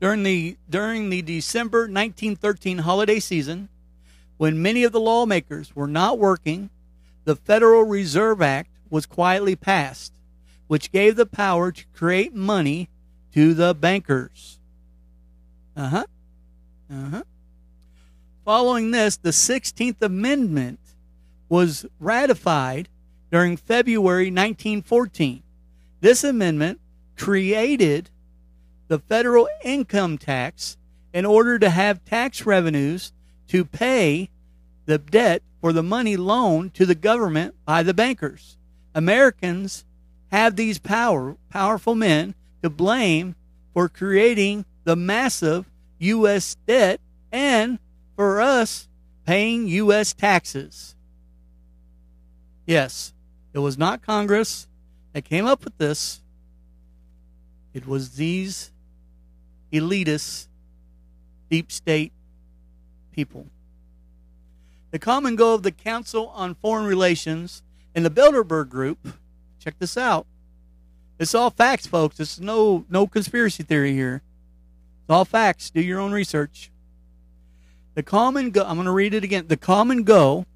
During 0.00 0.22
the, 0.24 0.56
during 0.68 1.10
the 1.10 1.22
December 1.22 1.82
1913 1.82 2.78
holiday 2.78 3.20
season, 3.20 3.68
when 4.36 4.60
many 4.60 4.82
of 4.82 4.92
the 4.92 5.00
lawmakers 5.00 5.76
were 5.76 5.86
not 5.86 6.18
working, 6.18 6.70
the 7.24 7.36
Federal 7.36 7.84
Reserve 7.84 8.42
Act 8.42 8.70
was 8.90 9.06
quietly 9.06 9.54
passed, 9.54 10.12
which 10.66 10.92
gave 10.92 11.16
the 11.16 11.26
power 11.26 11.70
to 11.70 11.84
create 11.94 12.34
money 12.34 12.88
to 13.32 13.54
the 13.54 13.74
bankers. 13.74 14.58
Uh 15.76 15.88
huh. 15.88 16.04
Uh 16.92 17.08
huh. 17.10 17.22
Following 18.44 18.90
this, 18.90 19.16
the 19.16 19.30
16th 19.30 20.02
Amendment 20.02 20.80
was 21.48 21.86
ratified 22.00 22.88
during 23.32 23.56
February 23.56 24.26
1914. 24.26 25.42
This 26.00 26.22
amendment 26.22 26.78
created 27.16 28.10
the 28.88 28.98
federal 28.98 29.48
income 29.64 30.18
tax 30.18 30.76
in 31.14 31.24
order 31.24 31.58
to 31.58 31.70
have 31.70 32.04
tax 32.04 32.44
revenues 32.44 33.12
to 33.48 33.64
pay 33.64 34.28
the 34.84 34.98
debt 34.98 35.42
for 35.62 35.72
the 35.72 35.82
money 35.82 36.16
loaned 36.16 36.74
to 36.74 36.84
the 36.84 36.94
government 36.94 37.54
by 37.64 37.82
the 37.82 37.94
bankers. 37.94 38.58
Americans 38.94 39.86
have 40.30 40.56
these 40.56 40.78
power 40.78 41.36
powerful 41.48 41.94
men 41.94 42.34
to 42.62 42.68
blame 42.68 43.34
for 43.72 43.88
creating 43.88 44.64
the 44.84 44.96
massive 44.96 45.70
US 46.00 46.56
debt 46.66 47.00
and 47.30 47.78
for 48.14 48.42
us 48.42 48.88
paying 49.24 49.68
US 49.68 50.12
taxes. 50.12 50.94
Yes, 52.66 53.14
it 53.52 53.58
was 53.58 53.76
not 53.76 54.02
Congress 54.02 54.66
that 55.12 55.24
came 55.24 55.46
up 55.46 55.64
with 55.64 55.76
this. 55.78 56.20
It 57.74 57.86
was 57.86 58.16
these 58.16 58.70
elitist, 59.72 60.48
deep 61.50 61.72
state 61.72 62.12
people. 63.12 63.46
The 64.90 64.98
common 64.98 65.36
goal 65.36 65.54
of 65.54 65.62
the 65.62 65.72
Council 65.72 66.28
on 66.28 66.54
Foreign 66.54 66.86
Relations 66.86 67.62
and 67.94 68.04
the 68.04 68.10
Bilderberg 68.10 68.68
Group, 68.68 68.98
check 69.58 69.78
this 69.78 69.96
out. 69.96 70.26
It's 71.18 71.34
all 71.34 71.50
facts, 71.50 71.86
folks. 71.86 72.18
It's 72.20 72.40
no 72.40 72.84
no 72.90 73.06
conspiracy 73.06 73.62
theory 73.62 73.92
here. 73.92 74.22
It's 75.02 75.10
all 75.10 75.24
facts. 75.24 75.70
Do 75.70 75.80
your 75.80 76.00
own 76.00 76.12
research. 76.12 76.70
The 77.94 78.02
common 78.02 78.50
go 78.50 78.64
I'm 78.64 78.76
going 78.76 78.86
to 78.86 78.92
read 78.92 79.14
it 79.14 79.24
again. 79.24 79.46
The 79.48 79.56
common 79.56 80.02
goal 80.04 80.46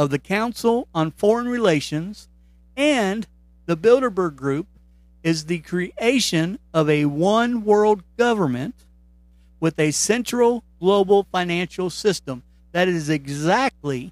of 0.00 0.08
the 0.08 0.18
Council 0.18 0.88
on 0.94 1.10
Foreign 1.10 1.46
Relations 1.46 2.26
and 2.74 3.26
the 3.66 3.76
Bilderberg 3.76 4.34
Group 4.34 4.66
is 5.22 5.44
the 5.44 5.58
creation 5.58 6.58
of 6.72 6.88
a 6.88 7.04
one 7.04 7.66
world 7.66 8.02
government 8.16 8.74
with 9.60 9.78
a 9.78 9.90
central 9.90 10.64
global 10.80 11.26
financial 11.30 11.90
system. 11.90 12.42
That 12.72 12.88
is 12.88 13.10
exactly 13.10 14.10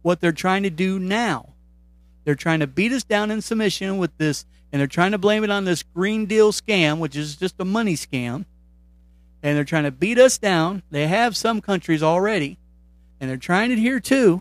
what 0.00 0.22
they're 0.22 0.32
trying 0.32 0.62
to 0.62 0.70
do 0.70 0.98
now. 0.98 1.50
They're 2.24 2.34
trying 2.34 2.60
to 2.60 2.66
beat 2.66 2.92
us 2.92 3.04
down 3.04 3.30
in 3.30 3.42
submission 3.42 3.98
with 3.98 4.16
this, 4.16 4.46
and 4.72 4.80
they're 4.80 4.86
trying 4.86 5.12
to 5.12 5.18
blame 5.18 5.44
it 5.44 5.50
on 5.50 5.66
this 5.66 5.82
Green 5.82 6.24
Deal 6.24 6.50
scam, 6.50 6.98
which 6.98 7.14
is 7.14 7.36
just 7.36 7.56
a 7.58 7.66
money 7.66 7.94
scam. 7.94 8.46
And 9.42 9.54
they're 9.54 9.64
trying 9.64 9.84
to 9.84 9.90
beat 9.90 10.18
us 10.18 10.38
down. 10.38 10.82
They 10.90 11.08
have 11.08 11.36
some 11.36 11.60
countries 11.60 12.02
already, 12.02 12.56
and 13.20 13.28
they're 13.28 13.36
trying 13.36 13.70
it 13.70 13.76
here 13.76 14.00
too. 14.00 14.40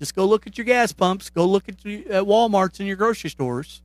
Just 0.00 0.16
go 0.16 0.26
look 0.26 0.48
at 0.48 0.58
your 0.58 0.64
gas 0.64 0.92
pumps, 0.92 1.30
go 1.30 1.46
look 1.46 1.68
at, 1.68 1.74
at 1.86 2.24
Walmarts 2.24 2.80
and 2.80 2.88
your 2.88 2.96
grocery 2.96 3.30
stores 3.30 3.82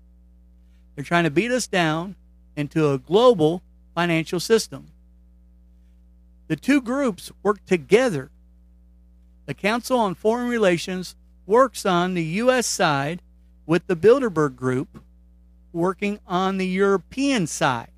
they're 0.96 1.04
trying 1.04 1.26
to 1.26 1.30
beat 1.30 1.52
us 1.52 1.68
down 1.68 2.16
into 2.56 2.92
a 2.92 2.98
global 2.98 3.62
financial 3.94 4.40
system. 4.40 4.88
The 6.48 6.56
two 6.56 6.82
groups 6.82 7.32
work 7.44 7.64
together. 7.66 8.30
The 9.46 9.54
Council 9.54 10.00
on 10.00 10.16
Foreign 10.16 10.48
Relations 10.48 11.16
works 11.46 11.86
on 11.86 12.14
the 12.14 12.24
U.S. 12.24 12.66
side 12.66 13.22
with 13.66 13.86
the 13.88 13.96
Bilderberg 13.96 14.56
Group 14.56 15.02
working 15.74 16.20
on 16.26 16.58
the 16.58 16.68
European 16.68 17.46
side. 17.46 17.90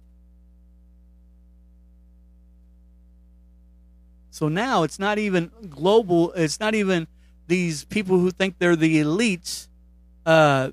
So 4.32 4.48
now 4.48 4.84
it's 4.84 5.00
not 5.00 5.18
even 5.18 5.52
global, 5.70 6.32
it's 6.34 6.60
not 6.60 6.76
even 6.76 7.08
these 7.48 7.86
people 7.86 8.20
who 8.20 8.30
think 8.32 8.60
they're 8.60 8.76
the 8.76 8.98
elites 9.02 9.68
uh, 10.26 10.72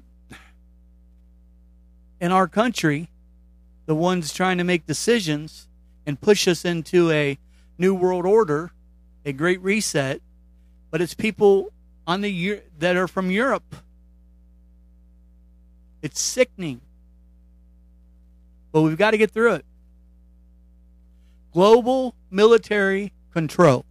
in 2.21 2.33
our 2.33 2.49
country, 2.49 3.09
the 3.87 3.95
ones 3.95 4.33
trying 4.33 4.59
to 4.59 4.65
make 4.65 4.87
decisions 4.87 5.69
and 6.07 6.21
push 6.21 6.49
us 6.49 6.65
into 6.65 7.11
a 7.11 7.39
new 7.79 7.95
world 7.95 8.27
order, 8.27 8.73
a 9.25 9.33
great 9.33 9.61
reset, 9.63 10.21
but 10.91 11.01
it's 11.01 11.15
people 11.15 11.73
on 12.07 12.21
the 12.21 12.61
that 12.79 12.97
are 12.97 13.09
from 13.09 13.31
Europe. 13.31 13.77
It's 16.03 16.21
sickening. 16.21 16.81
But 18.73 18.83
we've 18.83 18.99
got 18.99 19.13
to 19.13 19.19
get 19.19 19.31
through 19.31 19.55
it. 19.55 19.65
Global 21.53 22.15
military 22.31 23.13
control. 23.33 23.85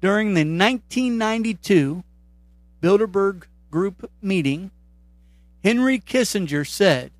During 0.00 0.34
the 0.34 0.40
1992 0.40 2.04
Bilderberg 2.82 3.44
Group 3.70 4.10
meeting, 4.20 4.70
Henry 5.64 5.98
Kissinger 5.98 6.66
said, 6.66 7.10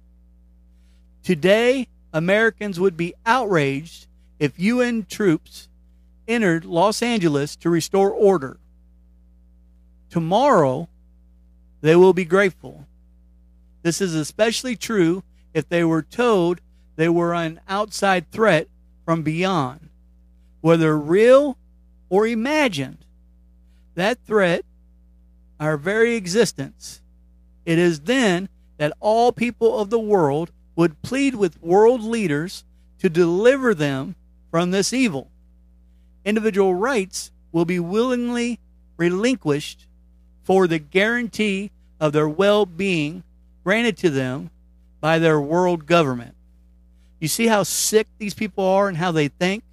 Today, 1.22 1.88
Americans 2.12 2.78
would 2.78 2.96
be 2.96 3.14
outraged 3.24 4.06
if 4.38 4.58
UN 4.58 5.04
troops 5.04 5.68
entered 6.28 6.64
Los 6.64 7.02
Angeles 7.02 7.56
to 7.56 7.70
restore 7.70 8.10
order. 8.10 8.58
Tomorrow, 10.10 10.88
they 11.80 11.96
will 11.96 12.12
be 12.12 12.24
grateful. 12.24 12.86
This 13.82 14.00
is 14.00 14.14
especially 14.14 14.76
true 14.76 15.22
if 15.54 15.68
they 15.68 15.84
were 15.84 16.02
told 16.02 16.60
they 16.96 17.08
were 17.08 17.34
an 17.34 17.60
outside 17.68 18.30
threat 18.30 18.68
from 19.04 19.22
beyond, 19.22 19.88
whether 20.60 20.98
real 20.98 21.56
or 22.08 22.26
imagined. 22.26 22.98
That 23.94 24.18
threat, 24.26 24.64
our 25.58 25.76
very 25.76 26.14
existence, 26.14 27.00
it 27.64 27.78
is 27.78 28.00
then 28.00 28.48
that 28.76 28.92
all 29.00 29.32
people 29.32 29.78
of 29.78 29.90
the 29.90 29.98
world 29.98 30.50
would 30.76 31.00
plead 31.02 31.34
with 31.34 31.62
world 31.62 32.02
leaders 32.02 32.64
to 32.98 33.08
deliver 33.08 33.74
them 33.74 34.14
from 34.50 34.70
this 34.70 34.92
evil. 34.92 35.30
Individual 36.24 36.74
rights 36.74 37.30
will 37.52 37.64
be 37.64 37.80
willingly 37.80 38.58
relinquished 38.96 39.86
for 40.42 40.66
the 40.66 40.78
guarantee 40.78 41.70
of 41.98 42.12
their 42.12 42.28
well 42.28 42.66
being 42.66 43.22
granted 43.64 43.96
to 43.96 44.10
them 44.10 44.50
by 45.00 45.18
their 45.18 45.40
world 45.40 45.86
government. 45.86 46.34
You 47.20 47.28
see 47.28 47.46
how 47.46 47.62
sick 47.62 48.06
these 48.18 48.34
people 48.34 48.64
are 48.64 48.88
and 48.88 48.96
how 48.96 49.10
they 49.12 49.28
think? 49.28 49.64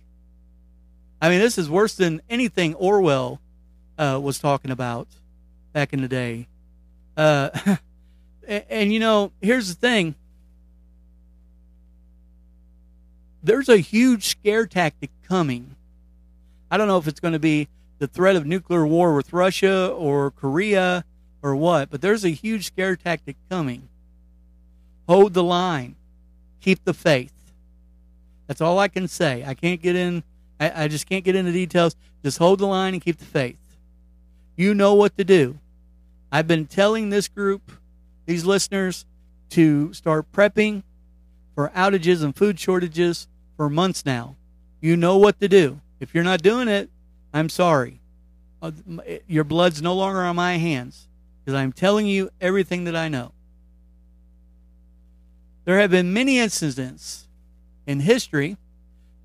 I 1.23 1.29
mean, 1.29 1.39
this 1.39 1.57
is 1.57 1.69
worse 1.69 1.95
than 1.95 2.21
anything 2.29 2.75
Orwell 2.75 3.39
uh, 3.97 4.19
was 4.21 4.39
talking 4.39 4.71
about 4.71 5.07
back 5.71 5.93
in 5.93 6.01
the 6.01 6.09
day. 6.09 6.49
Uh, 7.15 7.49
and, 8.45 8.65
and, 8.69 8.93
you 8.93 8.99
know, 8.99 9.31
here's 9.41 9.69
the 9.69 9.75
thing 9.75 10.15
there's 13.41 13.69
a 13.69 13.77
huge 13.77 14.25
scare 14.25 14.65
tactic 14.65 15.11
coming. 15.25 15.77
I 16.69 16.75
don't 16.75 16.89
know 16.89 16.97
if 16.97 17.07
it's 17.07 17.21
going 17.21 17.31
to 17.31 17.39
be 17.39 17.69
the 17.99 18.07
threat 18.07 18.35
of 18.35 18.45
nuclear 18.45 18.85
war 18.85 19.15
with 19.15 19.31
Russia 19.31 19.87
or 19.87 20.29
Korea 20.29 21.05
or 21.41 21.55
what, 21.55 21.89
but 21.89 22.01
there's 22.01 22.25
a 22.25 22.31
huge 22.31 22.67
scare 22.67 22.97
tactic 22.97 23.37
coming. 23.49 23.87
Hold 25.07 25.35
the 25.35 25.43
line, 25.43 25.95
keep 26.59 26.83
the 26.83 26.93
faith. 26.93 27.53
That's 28.47 28.59
all 28.59 28.77
I 28.77 28.89
can 28.89 29.07
say. 29.07 29.45
I 29.47 29.53
can't 29.53 29.81
get 29.81 29.95
in, 29.95 30.23
I, 30.63 30.83
I 30.83 30.87
just 30.87 31.07
can't 31.07 31.25
get 31.25 31.35
into 31.35 31.51
details. 31.51 31.95
Just 32.23 32.37
hold 32.37 32.59
the 32.59 32.65
line 32.65 32.93
and 32.93 33.03
keep 33.03 33.17
the 33.17 33.25
faith. 33.25 33.57
You 34.55 34.73
know 34.73 34.93
what 34.93 35.17
to 35.17 35.23
do. 35.23 35.59
I've 36.31 36.47
been 36.47 36.65
telling 36.65 37.09
this 37.09 37.27
group, 37.27 37.71
these 38.25 38.45
listeners, 38.45 39.05
to 39.51 39.93
start 39.93 40.31
prepping 40.31 40.83
for 41.53 41.69
outages 41.75 42.23
and 42.23 42.35
food 42.35 42.59
shortages 42.59 43.27
for 43.57 43.69
months 43.69 44.05
now. 44.05 44.35
You 44.81 44.95
know 44.95 45.17
what 45.17 45.39
to 45.41 45.47
do. 45.47 45.81
If 45.99 46.13
you're 46.13 46.23
not 46.23 46.41
doing 46.41 46.67
it, 46.67 46.89
I'm 47.33 47.49
sorry. 47.49 47.99
Uh, 48.61 48.71
your 49.27 49.43
blood's 49.43 49.81
no 49.81 49.93
longer 49.93 50.21
on 50.21 50.35
my 50.35 50.57
hands 50.57 51.07
because 51.43 51.57
I'm 51.57 51.73
telling 51.73 52.07
you 52.07 52.29
everything 52.39 52.85
that 52.85 52.95
I 52.95 53.09
know. 53.09 53.33
There 55.65 55.79
have 55.79 55.91
been 55.91 56.13
many 56.13 56.39
incidents 56.39 57.27
in 57.85 58.01
history 58.01 58.57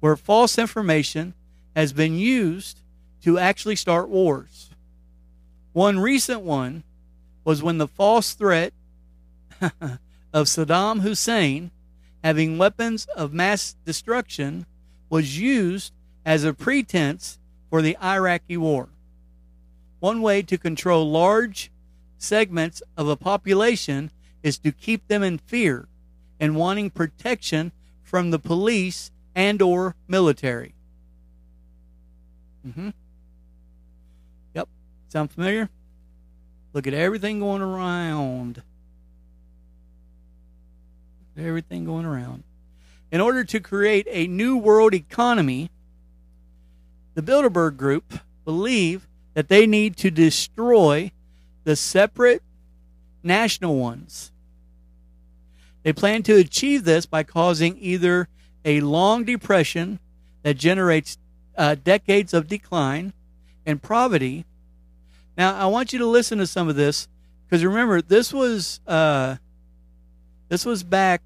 where 0.00 0.16
false 0.16 0.58
information 0.58 1.34
has 1.74 1.92
been 1.92 2.14
used 2.14 2.80
to 3.22 3.38
actually 3.38 3.76
start 3.76 4.08
wars. 4.08 4.70
One 5.72 5.98
recent 5.98 6.42
one 6.42 6.84
was 7.44 7.62
when 7.62 7.78
the 7.78 7.88
false 7.88 8.34
threat 8.34 8.72
of 10.32 10.46
Saddam 10.46 11.00
Hussein 11.00 11.70
having 12.22 12.58
weapons 12.58 13.06
of 13.16 13.32
mass 13.32 13.76
destruction 13.84 14.66
was 15.08 15.38
used 15.38 15.92
as 16.24 16.44
a 16.44 16.52
pretense 16.52 17.38
for 17.70 17.80
the 17.80 17.96
Iraqi 18.02 18.56
war. 18.56 18.88
One 20.00 20.22
way 20.22 20.42
to 20.42 20.58
control 20.58 21.11
large 21.11 21.70
segments 22.18 22.82
of 22.96 23.08
a 23.08 23.16
population 23.16 24.11
is 24.42 24.58
to 24.58 24.72
keep 24.72 25.06
them 25.08 25.22
in 25.22 25.38
fear 25.38 25.88
and 26.38 26.56
wanting 26.56 26.90
protection 26.90 27.72
from 28.02 28.30
the 28.30 28.38
police 28.38 29.11
and 29.38 29.62
or 29.62 29.94
military. 30.09 30.74
Mm-hmm. 32.66 32.90
Yep. 34.55 34.68
Sound 35.11 35.31
familiar? 35.31 35.70
Look 36.72 36.88
at 36.88 36.92
everything 36.92 37.38
going 37.38 37.62
around. 37.62 38.62
Everything 41.38 41.85
going 41.85 42.05
around. 42.05 42.42
In 43.12 43.20
order 43.20 43.44
to 43.44 43.61
create 43.61 44.09
a 44.11 44.27
new 44.27 44.57
world 44.57 44.92
economy, 44.92 45.70
the 47.14 47.22
Bilderberg 47.22 47.77
Group 47.77 48.18
believe 48.44 49.07
that 49.35 49.46
they 49.46 49.68
need 49.68 49.96
to 49.98 50.11
destroy 50.11 51.12
the 51.62 51.77
separate 51.77 52.42
national 53.22 53.77
ones. 53.77 54.33
They 55.85 55.92
plan 55.92 56.24
to 56.24 56.35
achieve 56.35 56.83
this 56.83 57.07
by 57.07 57.22
causing 57.22 57.79
either 57.79 58.27
a 58.68 58.83
long 58.83 59.24
depression 59.24 59.98
that 60.42 60.59
generates 60.59 61.16
uh, 61.57 61.74
decades 61.83 62.35
of 62.35 62.46
decline 62.46 63.14
and 63.64 63.83
poverty. 63.83 64.44
Now, 65.38 65.57
I 65.57 65.64
want 65.66 65.94
you 65.94 65.98
to 66.00 66.07
listen 66.07 66.37
to 66.37 66.46
some 66.46 66.68
of 66.68 66.76
this 66.76 67.09
because 67.46 67.64
remember, 67.64 68.02
this 68.02 68.31
was 68.31 68.81
uh, 68.87 69.37
this 70.50 70.66
was 70.66 70.83
back 70.83 71.22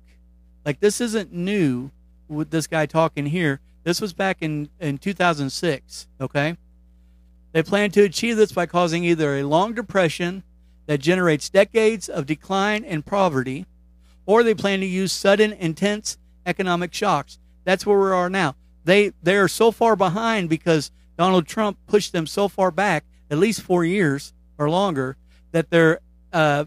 like 0.64 0.78
this 0.78 1.00
isn't 1.00 1.33
new 1.33 1.90
with 2.28 2.50
this 2.50 2.68
guy 2.68 2.87
talking 2.87 3.26
here. 3.26 3.59
This 3.83 4.00
was 4.00 4.12
back 4.12 4.38
in 4.40 4.68
in 4.78 4.98
2006. 4.98 6.07
Okay, 6.20 6.57
they 7.50 7.64
plan 7.64 7.90
to 7.90 8.05
achieve 8.05 8.37
this 8.37 8.52
by 8.52 8.66
causing 8.66 9.02
either 9.02 9.37
a 9.37 9.42
long 9.42 9.74
depression 9.74 10.44
that 10.87 10.98
generates 10.98 11.50
decades 11.50 12.09
of 12.09 12.26
decline 12.26 12.85
and 12.85 13.05
poverty, 13.05 13.66
or 14.26 14.44
they 14.44 14.55
plan 14.55 14.78
to 14.78 14.87
use 14.87 15.11
sudden, 15.11 15.52
intense 15.55 16.18
economic 16.46 16.92
shocks. 16.92 17.38
That's 17.64 17.87
where 17.87 17.98
we 17.98 18.11
are 18.11 18.31
now. 18.31 18.57
They 18.85 19.12
they 19.22 19.37
are 19.37 19.48
so 19.48 19.70
far 19.70 19.96
behind 19.96 20.48
because 20.48 20.90
Donald 21.16 21.46
Trump 21.46 21.78
pushed 21.87 22.12
them 22.12 22.26
so 22.26 22.48
far 22.48 22.70
back, 22.70 23.05
at 23.31 23.38
least 23.38 23.62
four 23.62 23.85
years 23.85 24.33
or 24.59 24.68
longer, 24.70 25.16
that 25.52 25.70
they're. 25.70 26.00
Uh, 26.33 26.64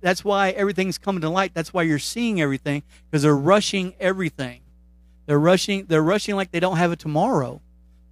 that's 0.00 0.24
why 0.24 0.50
everything's 0.50 0.96
coming 0.96 1.22
to 1.22 1.28
light. 1.28 1.54
That's 1.54 1.74
why 1.74 1.82
you're 1.82 1.98
seeing 1.98 2.40
everything 2.40 2.84
because 3.10 3.22
they're 3.22 3.36
rushing 3.36 3.94
everything. 3.98 4.60
They're 5.26 5.40
rushing. 5.40 5.86
They're 5.86 6.02
rushing 6.02 6.36
like 6.36 6.52
they 6.52 6.60
don't 6.60 6.76
have 6.76 6.92
a 6.92 6.96
tomorrow. 6.96 7.60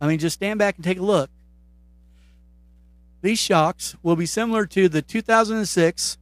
I 0.01 0.09
mean, 0.09 0.19
just 0.19 0.35
stand 0.35 0.59
back 0.59 0.77
and 0.77 0.85
take 0.85 0.99
a 0.99 1.03
look. 1.03 1.31
These 3.23 3.39
shocks 3.39 3.97
will 4.03 4.17
be 4.17 4.27
similar 4.27 4.67
to 4.67 4.89
the 4.89 5.03
2006 5.03 6.19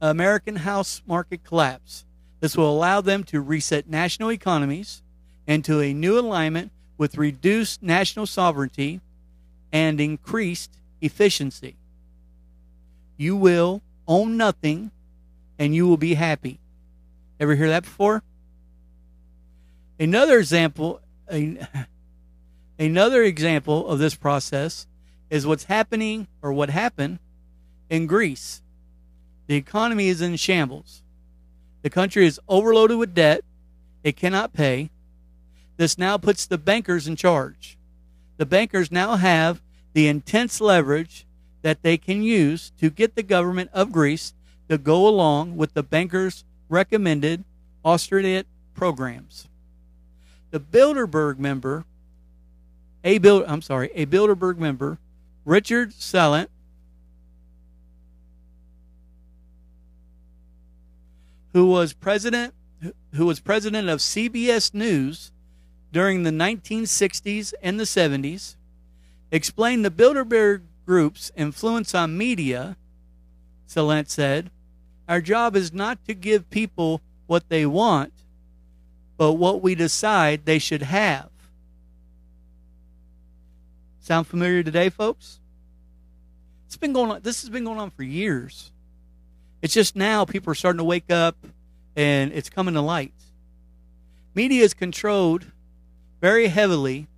American 0.00 0.56
house 0.56 1.02
market 1.06 1.44
collapse. 1.44 2.04
This 2.40 2.56
will 2.56 2.70
allow 2.70 3.00
them 3.00 3.22
to 3.24 3.40
reset 3.40 3.88
national 3.88 4.32
economies 4.32 5.02
into 5.46 5.80
a 5.80 5.92
new 5.92 6.18
alignment 6.18 6.72
with 6.96 7.16
reduced 7.16 7.82
national 7.82 8.26
sovereignty 8.26 9.00
and 9.72 10.00
increased 10.00 10.70
efficiency. 11.00 11.76
You 13.16 13.36
will 13.36 13.82
own 14.08 14.36
nothing 14.36 14.90
and 15.58 15.74
you 15.74 15.86
will 15.86 15.98
be 15.98 16.14
happy. 16.14 16.58
Ever 17.38 17.54
hear 17.54 17.68
that 17.68 17.84
before? 17.84 18.22
Another 19.98 20.38
example, 20.38 21.00
another 22.78 23.22
example 23.22 23.86
of 23.88 23.98
this 23.98 24.14
process 24.14 24.86
is 25.28 25.46
what's 25.46 25.64
happening 25.64 26.26
or 26.42 26.52
what 26.52 26.70
happened 26.70 27.18
in 27.90 28.06
Greece. 28.06 28.62
The 29.46 29.56
economy 29.56 30.08
is 30.08 30.20
in 30.20 30.36
shambles. 30.36 31.02
The 31.82 31.90
country 31.90 32.26
is 32.26 32.40
overloaded 32.48 32.98
with 32.98 33.14
debt. 33.14 33.42
It 34.02 34.16
cannot 34.16 34.52
pay. 34.52 34.90
This 35.76 35.96
now 35.96 36.18
puts 36.18 36.46
the 36.46 36.58
bankers 36.58 37.06
in 37.06 37.16
charge. 37.16 37.78
The 38.36 38.46
bankers 38.46 38.90
now 38.90 39.16
have 39.16 39.62
the 39.92 40.08
intense 40.08 40.60
leverage 40.60 41.26
that 41.62 41.82
they 41.82 41.96
can 41.96 42.22
use 42.22 42.72
to 42.80 42.90
get 42.90 43.14
the 43.14 43.22
government 43.22 43.70
of 43.72 43.92
Greece 43.92 44.34
to 44.68 44.78
go 44.78 45.06
along 45.06 45.56
with 45.56 45.74
the 45.74 45.82
bankers' 45.82 46.44
recommended 46.68 47.44
austerity 47.84 48.44
programs. 48.74 49.48
The 50.50 50.60
Bilderberg 50.60 51.38
member, 51.38 51.84
a 53.04 53.18
Bild, 53.18 53.44
I'm 53.46 53.62
sorry, 53.62 53.90
a 53.94 54.06
Bilderberg 54.06 54.58
member, 54.58 54.98
Richard 55.44 55.92
Salant, 55.92 56.48
who 61.52 61.66
was 61.66 61.92
president 61.92 62.54
who 63.14 63.26
was 63.26 63.40
president 63.40 63.88
of 63.88 63.98
CBS 63.98 64.72
News 64.72 65.32
during 65.92 66.22
the 66.22 66.30
1960s 66.30 67.52
and 67.62 67.78
the 67.78 67.84
70s, 67.84 68.56
explained 69.30 69.84
the 69.84 69.90
Bilderberg 69.90 70.62
Group's 70.86 71.30
influence 71.36 71.94
on 71.94 72.16
media. 72.16 72.76
Salant 73.68 74.08
said, 74.08 74.50
Our 75.08 75.20
job 75.20 75.56
is 75.56 75.72
not 75.72 76.04
to 76.06 76.14
give 76.14 76.50
people 76.50 77.00
what 77.26 77.48
they 77.48 77.66
want, 77.66 78.12
but 79.16 79.34
what 79.34 79.62
we 79.62 79.74
decide 79.74 80.44
they 80.44 80.58
should 80.58 80.82
have. 80.82 81.28
Sound 84.00 84.26
familiar 84.26 84.62
today, 84.62 84.88
folks? 84.88 85.38
It's 86.66 86.76
been 86.76 86.92
going 86.92 87.10
on 87.10 87.20
this 87.22 87.42
has 87.42 87.50
been 87.50 87.64
going 87.64 87.78
on 87.78 87.90
for 87.90 88.04
years. 88.04 88.70
It's 89.62 89.74
just 89.74 89.94
now 89.94 90.24
people 90.24 90.50
are 90.50 90.54
starting 90.54 90.78
to 90.78 90.84
wake 90.84 91.10
up 91.10 91.36
and 91.94 92.32
it's 92.32 92.48
coming 92.48 92.74
to 92.74 92.80
light. 92.80 93.12
Media 94.34 94.64
is 94.64 94.74
controlled 94.74 95.46
very 96.20 96.48
heavily 96.48 97.08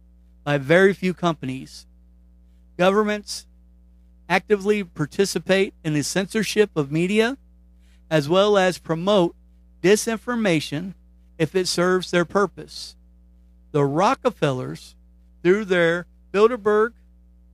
by 0.45 0.59
very 0.59 0.93
few 0.93 1.15
companies. 1.15 1.87
Governments 2.77 3.47
actively 4.29 4.83
participate 4.83 5.75
in 5.85 5.93
the 5.93 6.03
censorship 6.03 6.71
of 6.75 6.91
media 6.91 7.37
as 8.11 8.29
well 8.29 8.59
as 8.59 8.79
promote 8.79 9.37
disinformation 9.83 10.95
if 11.39 11.55
it 11.55 11.69
serves 11.69 12.11
their 12.11 12.25
purpose. 12.25 12.97
The 13.71 13.85
Rockefellers, 13.85 14.95
through 15.43 15.67
their 15.67 16.07
Bilderberg 16.33 16.93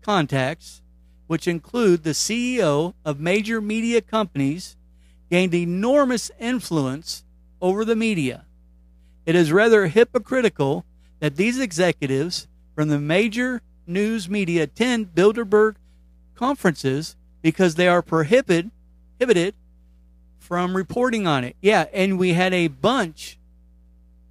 contacts, 0.03 0.83
which 1.27 1.46
include 1.46 2.05
the 2.05 2.11
CEO 2.11 2.94
of 3.05 3.20
major 3.20 3.61
media 3.61 4.01
companies, 4.01 4.77
gained 5.30 5.54
enormous 5.54 6.30
influence 6.38 7.24
over 7.60 7.84
the 7.84 7.96
media. 7.96 8.44
It 9.26 9.34
is 9.34 9.52
rather 9.52 9.88
hypocritical 9.88 10.84
that 11.20 11.36
these 11.36 11.58
executives 11.58 12.48
from 12.74 12.88
the 12.88 12.98
major 12.98 13.60
news 13.86 14.28
media 14.28 14.62
attend 14.64 15.14
Bilderberg 15.14 15.76
conferences 16.34 17.16
because 17.42 17.74
they 17.74 17.88
are 17.88 18.02
prohibited, 18.02 18.70
prohibited 19.18 19.54
from 20.38 20.76
reporting 20.76 21.26
on 21.26 21.44
it. 21.44 21.56
Yeah, 21.60 21.86
and 21.92 22.18
we 22.18 22.32
had 22.32 22.54
a 22.54 22.68
bunch. 22.68 23.38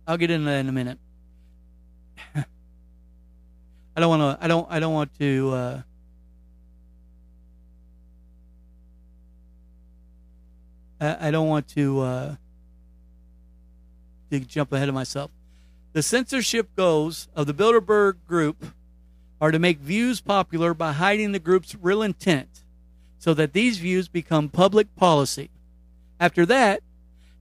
I'll 0.07 0.17
get 0.17 0.31
into 0.31 0.45
that 0.45 0.59
in 0.59 0.69
a 0.69 0.71
minute. 0.71 0.97
I 2.35 2.45
don't 3.97 4.09
want 4.09 4.39
to. 4.39 4.43
I 4.43 4.47
don't. 4.47 4.67
I 4.69 4.79
don't 4.79 4.93
want 4.93 5.13
to. 5.19 5.51
Uh, 5.53 5.81
I, 10.99 11.31
don't 11.31 11.47
want 11.47 11.67
to, 11.69 11.99
uh, 12.01 12.35
to 14.31 14.39
jump 14.39 14.71
ahead 14.71 14.89
of 14.89 14.95
myself. 14.95 15.31
The 15.93 16.01
censorship 16.01 16.69
goals 16.75 17.27
of 17.35 17.47
the 17.47 17.53
Bilderberg 17.53 18.15
Group 18.27 18.65
are 19.39 19.51
to 19.51 19.59
make 19.59 19.79
views 19.79 20.21
popular 20.21 20.73
by 20.73 20.93
hiding 20.93 21.31
the 21.31 21.39
group's 21.39 21.75
real 21.75 22.01
intent 22.01 22.63
so 23.19 23.33
that 23.33 23.53
these 23.53 23.77
views 23.77 24.07
become 24.07 24.49
public 24.49 24.95
policy. 24.95 25.49
After 26.19 26.45
that, 26.47 26.81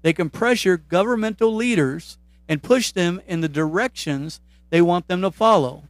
they 0.02 0.12
can 0.12 0.30
pressure 0.30 0.76
governmental 0.76 1.54
leaders 1.54 2.18
and 2.48 2.62
push 2.62 2.92
them 2.92 3.20
in 3.26 3.40
the 3.40 3.48
directions 3.48 4.40
they 4.70 4.82
want 4.82 5.08
them 5.08 5.22
to 5.22 5.30
follow. 5.30 5.84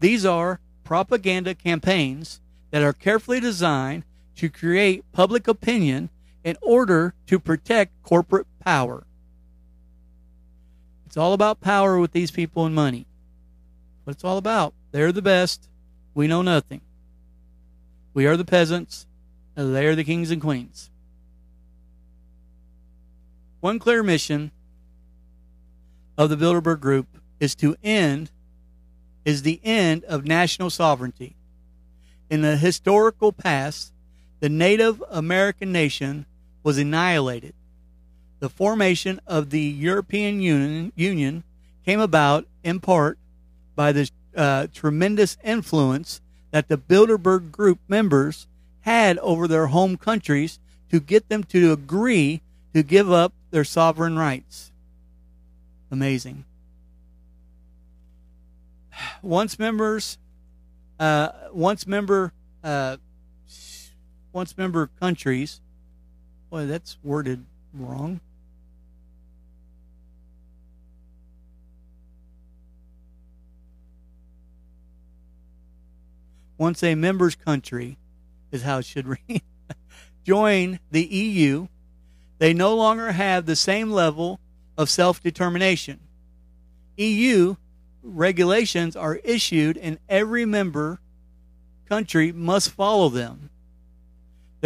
These 0.00 0.24
are 0.24 0.60
propaganda 0.84 1.54
campaigns 1.54 2.40
that 2.70 2.82
are 2.82 2.92
carefully 2.92 3.40
designed 3.40 4.04
to 4.36 4.48
create 4.48 5.04
public 5.12 5.48
opinion 5.48 6.10
in 6.46 6.56
order 6.62 7.12
to 7.26 7.40
protect 7.40 8.00
corporate 8.04 8.46
power. 8.60 9.04
It's 11.04 11.16
all 11.16 11.32
about 11.32 11.60
power 11.60 11.98
with 11.98 12.12
these 12.12 12.30
people 12.30 12.64
and 12.64 12.72
money. 12.72 13.04
What 14.04 14.12
it's 14.14 14.22
all 14.22 14.38
about. 14.38 14.72
They're 14.92 15.10
the 15.10 15.20
best. 15.20 15.68
We 16.14 16.28
know 16.28 16.42
nothing. 16.42 16.82
We 18.14 18.28
are 18.28 18.36
the 18.36 18.44
peasants. 18.44 19.08
And 19.56 19.74
they 19.74 19.86
are 19.86 19.96
the 19.96 20.04
kings 20.04 20.30
and 20.30 20.40
queens. 20.40 20.88
One 23.58 23.80
clear 23.80 24.04
mission 24.04 24.52
of 26.16 26.30
the 26.30 26.36
Bilderberg 26.36 26.78
Group 26.78 27.08
is 27.40 27.56
to 27.56 27.74
end 27.82 28.30
is 29.24 29.42
the 29.42 29.60
end 29.64 30.04
of 30.04 30.24
national 30.24 30.70
sovereignty. 30.70 31.34
In 32.30 32.42
the 32.42 32.56
historical 32.56 33.32
past, 33.32 33.92
the 34.38 34.48
Native 34.48 35.02
American 35.10 35.72
nation 35.72 36.24
was 36.66 36.78
annihilated. 36.78 37.54
The 38.40 38.48
formation 38.48 39.20
of 39.24 39.50
the 39.50 39.60
European 39.60 40.40
Union, 40.40 41.44
came 41.84 42.00
about 42.00 42.44
in 42.64 42.80
part 42.80 43.20
by 43.76 43.92
the 43.92 44.10
uh, 44.36 44.66
tremendous 44.74 45.36
influence 45.44 46.20
that 46.50 46.66
the 46.66 46.76
Bilderberg 46.76 47.52
Group 47.52 47.78
members 47.86 48.48
had 48.80 49.16
over 49.18 49.46
their 49.46 49.68
home 49.68 49.96
countries 49.96 50.58
to 50.90 50.98
get 50.98 51.28
them 51.28 51.44
to 51.44 51.72
agree 51.72 52.42
to 52.74 52.82
give 52.82 53.12
up 53.12 53.32
their 53.52 53.62
sovereign 53.62 54.18
rights. 54.18 54.72
Amazing. 55.92 56.44
Once 59.22 59.56
members, 59.56 60.18
uh, 60.98 61.28
once 61.52 61.86
member, 61.86 62.32
uh, 62.64 62.96
once 64.32 64.58
member 64.58 64.90
countries. 64.98 65.60
That's 66.64 66.96
worded 67.02 67.44
wrong. 67.74 68.20
Once 76.58 76.82
a 76.82 76.94
member's 76.94 77.34
country 77.34 77.98
is 78.50 78.62
how 78.62 78.78
it 78.78 78.86
should 78.86 79.06
read. 79.28 79.42
Join 80.24 80.80
the 80.90 81.04
EU, 81.04 81.68
they 82.38 82.52
no 82.52 82.74
longer 82.74 83.12
have 83.12 83.46
the 83.46 83.56
same 83.56 83.90
level 83.90 84.40
of 84.76 84.90
self 84.90 85.22
determination. 85.22 86.00
EU 86.96 87.56
regulations 88.02 88.96
are 88.96 89.16
issued, 89.16 89.76
and 89.76 89.98
every 90.08 90.44
member 90.44 91.00
country 91.88 92.32
must 92.32 92.70
follow 92.70 93.08
them. 93.08 93.50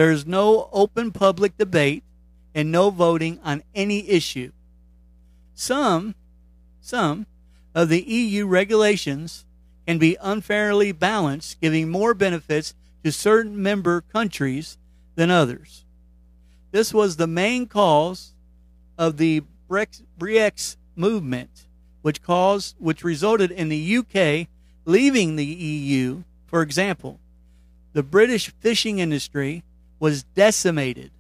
There 0.01 0.11
is 0.11 0.25
no 0.25 0.71
open 0.73 1.13
public 1.13 1.59
debate 1.59 2.05
and 2.55 2.73
no 2.73 2.89
voting 2.89 3.39
on 3.45 3.63
any 3.75 4.09
issue. 4.09 4.51
Some, 5.53 6.15
some 6.81 7.27
of 7.75 7.91
the 7.91 8.01
EU 8.01 8.47
regulations 8.47 9.45
can 9.87 9.99
be 9.99 10.17
unfairly 10.23 10.93
balanced, 10.93 11.61
giving 11.61 11.91
more 11.91 12.15
benefits 12.15 12.75
to 13.05 13.13
certain 13.13 13.63
member 13.63 14.01
countries 14.01 14.79
than 15.17 15.31
others. 15.31 15.85
This 16.71 16.95
was 16.95 17.17
the 17.19 17.27
main 17.27 17.67
cause 17.67 18.33
of 18.97 19.19
the 19.19 19.43
Brexit 19.69 20.77
movement, 20.97 21.67
which 22.01 22.23
caused, 22.23 22.75
which 22.79 23.05
resulted 23.05 23.51
in 23.51 23.69
the 23.69 23.99
UK 23.99 24.49
leaving 24.87 25.37
the 25.37 25.45
EU. 25.45 26.23
For 26.47 26.63
example, 26.63 27.21
the 27.93 28.03
British 28.03 28.51
fishing 28.61 28.99
industry 28.99 29.63
was 30.01 30.25
decimated 30.25 31.13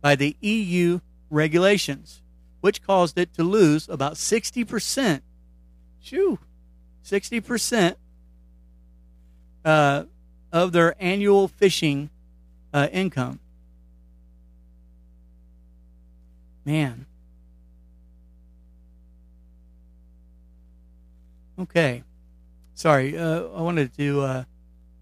by 0.00 0.14
the 0.14 0.36
EU 0.40 1.00
regulations, 1.30 2.22
which 2.60 2.82
caused 2.82 3.18
it 3.18 3.34
to 3.34 3.42
lose 3.42 3.88
about 3.88 4.14
60%. 4.14 5.22
Shoo, 6.02 6.38
60% 7.04 7.96
uh, 9.64 10.04
of 10.52 10.72
their 10.72 10.94
annual 11.02 11.48
fishing 11.48 12.10
uh, 12.72 12.88
income. 12.92 13.40
Man. 16.64 17.06
Okay. 21.58 22.04
Sorry, 22.74 23.18
uh, 23.18 23.42
I 23.48 23.60
wanted 23.60 23.94
to 23.98 24.20
uh, 24.22 24.44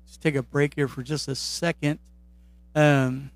just 0.06 0.20
take 0.20 0.34
a 0.34 0.42
break 0.42 0.74
here 0.74 0.88
for 0.88 1.02
just 1.02 1.28
a 1.28 1.34
second. 1.36 2.00
Um, 2.78 3.32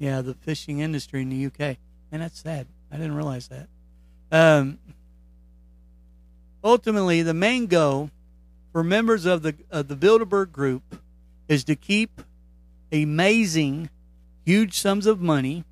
yeah, 0.00 0.20
the 0.20 0.34
fishing 0.34 0.80
industry 0.80 1.22
in 1.22 1.28
the 1.28 1.46
UK. 1.46 1.76
And 2.10 2.20
that's 2.20 2.40
sad. 2.40 2.66
I 2.90 2.96
didn't 2.96 3.14
realize 3.14 3.48
that. 3.48 3.68
Um, 4.32 4.80
ultimately, 6.64 7.22
the 7.22 7.32
main 7.32 7.66
goal 7.66 8.10
for 8.72 8.82
members 8.82 9.24
of 9.24 9.42
the 9.42 9.54
of 9.70 9.86
the 9.86 9.94
Bilderberg 9.94 10.50
Group 10.50 10.82
is 11.46 11.62
to 11.64 11.76
keep 11.76 12.22
amazing, 12.90 13.88
huge 14.44 14.76
sums 14.80 15.06
of 15.06 15.20
money, 15.20 15.64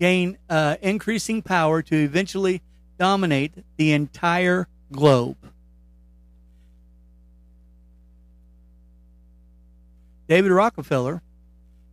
gain 0.00 0.38
uh, 0.48 0.76
increasing 0.80 1.42
power 1.42 1.82
to 1.82 1.96
eventually 1.96 2.62
dominate 2.98 3.52
the 3.76 3.92
entire 3.92 4.68
globe. 4.90 5.36
David 10.28 10.50
Rockefeller 10.50 11.22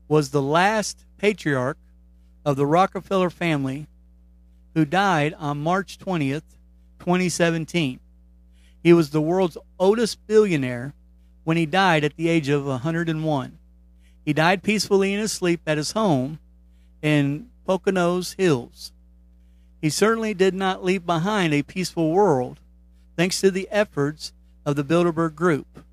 was 0.07 0.29
the 0.29 0.41
last 0.41 1.05
patriarch 1.17 1.77
of 2.45 2.55
the 2.55 2.65
Rockefeller 2.65 3.29
family 3.29 3.87
who 4.73 4.85
died 4.85 5.35
on 5.35 5.61
March 5.61 5.99
20th, 5.99 6.43
2017. 6.99 7.99
He 8.81 8.93
was 8.93 9.11
the 9.11 9.21
world's 9.21 9.57
oldest 9.79 10.25
billionaire 10.27 10.93
when 11.43 11.57
he 11.57 11.65
died 11.65 12.03
at 12.03 12.17
the 12.17 12.27
age 12.27 12.49
of 12.49 12.65
101. 12.65 13.57
He 14.25 14.33
died 14.33 14.63
peacefully 14.63 15.13
in 15.13 15.19
his 15.19 15.31
sleep 15.31 15.61
at 15.67 15.77
his 15.77 15.91
home 15.91 16.39
in 17.01 17.49
Pocantico 17.67 18.35
Hills. 18.35 18.91
He 19.81 19.89
certainly 19.89 20.33
did 20.33 20.53
not 20.53 20.83
leave 20.83 21.05
behind 21.05 21.53
a 21.53 21.61
peaceful 21.61 22.11
world 22.11 22.59
thanks 23.15 23.41
to 23.41 23.51
the 23.51 23.67
efforts 23.69 24.33
of 24.65 24.75
the 24.75 24.83
Bilderberg 24.83 25.35
Group, 25.35 25.83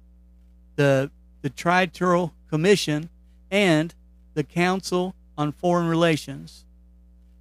the, 0.77 1.11
the 1.43 1.51
Trilateral 1.51 2.33
Commission, 2.49 3.09
and 3.51 3.95
the 4.35 4.45
Council 4.45 5.15
on 5.37 5.53
Foreign 5.53 5.89
Relations, 5.89 6.65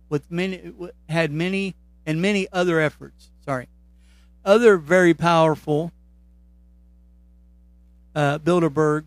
with 0.10 0.32
many 0.32 0.74
had 1.08 1.32
many 1.32 1.76
and 2.06 2.22
many 2.22 2.48
other 2.52 2.80
efforts. 2.80 3.30
Sorry. 3.46 3.68
Other 4.44 4.78
very 4.78 5.14
powerful 5.14 5.92
uh, 8.16 8.40
Bilderberg 8.40 9.06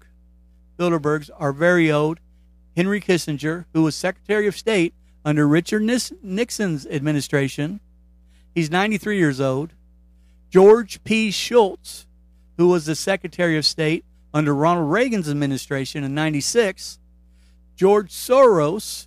Bilderbergs 0.78 1.31
are 1.38 1.52
very 1.52 1.90
old. 1.90 2.18
Henry 2.76 3.00
Kissinger, 3.00 3.66
who 3.72 3.83
was 3.83 3.94
Secretary 3.94 4.46
of 4.46 4.57
State 4.57 4.94
under 5.24 5.46
Richard 5.46 5.83
Nixon's 6.22 6.87
administration, 6.87 7.81
he's 8.55 8.70
93 8.70 9.18
years 9.18 9.40
old. 9.40 9.74
George 10.50 11.02
P. 11.05 11.31
Shultz, 11.31 12.07
who 12.57 12.69
was 12.69 12.87
the 12.87 12.94
Secretary 12.94 13.56
of 13.56 13.64
State 13.64 14.04
under 14.35 14.54
Ronald 14.54 14.90
Reagan's 14.90 15.28
administration 15.28 16.04
in 16.04 16.14
96. 16.14 16.98
George 17.76 18.10
Soros, 18.10 19.06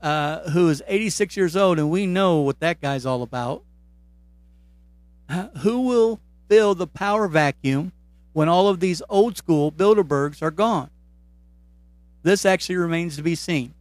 uh, 0.00 0.50
who 0.50 0.68
is 0.68 0.82
86 0.86 1.36
years 1.36 1.56
old, 1.56 1.78
and 1.78 1.90
we 1.90 2.06
know 2.06 2.40
what 2.40 2.60
that 2.60 2.80
guy's 2.80 3.04
all 3.04 3.22
about 3.22 3.62
who 5.58 5.80
will 5.82 6.20
fill 6.48 6.74
the 6.74 6.86
power 6.86 7.28
vacuum 7.28 7.92
when 8.32 8.48
all 8.48 8.68
of 8.68 8.80
these 8.80 9.02
old 9.08 9.36
school 9.36 9.70
Bilderbergs 9.70 10.42
are 10.42 10.50
gone? 10.50 10.90
This 12.22 12.44
actually 12.44 12.76
remains 12.76 13.16
to 13.16 13.22
be 13.22 13.34
seen. 13.34 13.74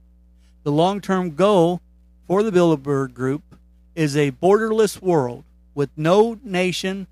The 0.63 0.72
long 0.72 1.01
term 1.01 1.36
goal 1.36 1.82
for 2.28 2.43
the 2.43 2.51
Bilderberg 2.51 3.13
Group 3.13 3.43
is 3.95 4.15
a 4.15 4.32
borderless 4.32 5.01
world 5.01 5.43
with 5.74 5.89
no 5.97 6.39
nation 6.43 7.07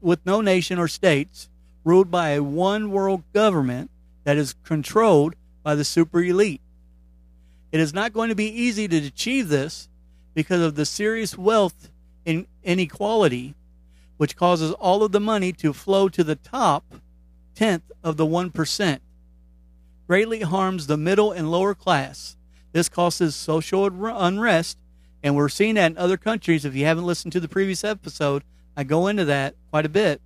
with 0.00 0.24
no 0.26 0.40
nation 0.42 0.78
or 0.78 0.86
states 0.86 1.48
ruled 1.84 2.10
by 2.10 2.30
a 2.30 2.42
one 2.42 2.90
world 2.90 3.22
government 3.32 3.90
that 4.24 4.36
is 4.36 4.54
controlled 4.64 5.36
by 5.62 5.74
the 5.74 5.84
super 5.84 6.22
elite. 6.22 6.60
It 7.70 7.80
is 7.80 7.92
not 7.92 8.12
going 8.12 8.30
to 8.30 8.34
be 8.34 8.48
easy 8.48 8.88
to 8.88 8.96
achieve 8.96 9.48
this 9.48 9.88
because 10.34 10.62
of 10.62 10.74
the 10.74 10.86
serious 10.86 11.36
wealth 11.36 11.90
inequality 12.62 13.54
which 14.16 14.36
causes 14.36 14.72
all 14.72 15.02
of 15.02 15.12
the 15.12 15.20
money 15.20 15.52
to 15.52 15.72
flow 15.72 16.08
to 16.08 16.24
the 16.24 16.36
top 16.36 16.84
tenth 17.54 17.90
of 18.02 18.16
the 18.16 18.26
1%. 18.26 19.00
Greatly 20.06 20.40
harms 20.40 20.86
the 20.86 20.96
middle 20.96 21.32
and 21.32 21.50
lower 21.50 21.74
class. 21.74 22.36
This 22.72 22.88
causes 22.88 23.34
social 23.34 23.86
unrest, 23.86 24.78
and 25.22 25.34
we're 25.34 25.48
seeing 25.48 25.76
that 25.76 25.92
in 25.92 25.98
other 25.98 26.16
countries. 26.16 26.64
If 26.64 26.74
you 26.74 26.84
haven't 26.84 27.06
listened 27.06 27.32
to 27.32 27.40
the 27.40 27.48
previous 27.48 27.84
episode, 27.84 28.44
I 28.76 28.84
go 28.84 29.06
into 29.06 29.24
that 29.24 29.54
quite 29.70 29.86
a 29.86 29.90
bit. 29.90 30.20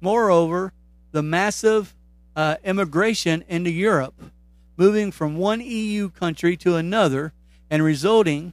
Moreover, 0.00 0.72
the 1.12 1.22
massive 1.22 1.94
uh, 2.36 2.56
immigration 2.64 3.44
into 3.48 3.70
Europe, 3.70 4.14
moving 4.76 5.10
from 5.10 5.36
one 5.36 5.60
EU 5.60 6.08
country 6.10 6.56
to 6.58 6.76
another, 6.76 7.32
and 7.70 7.84
resulting 7.84 8.52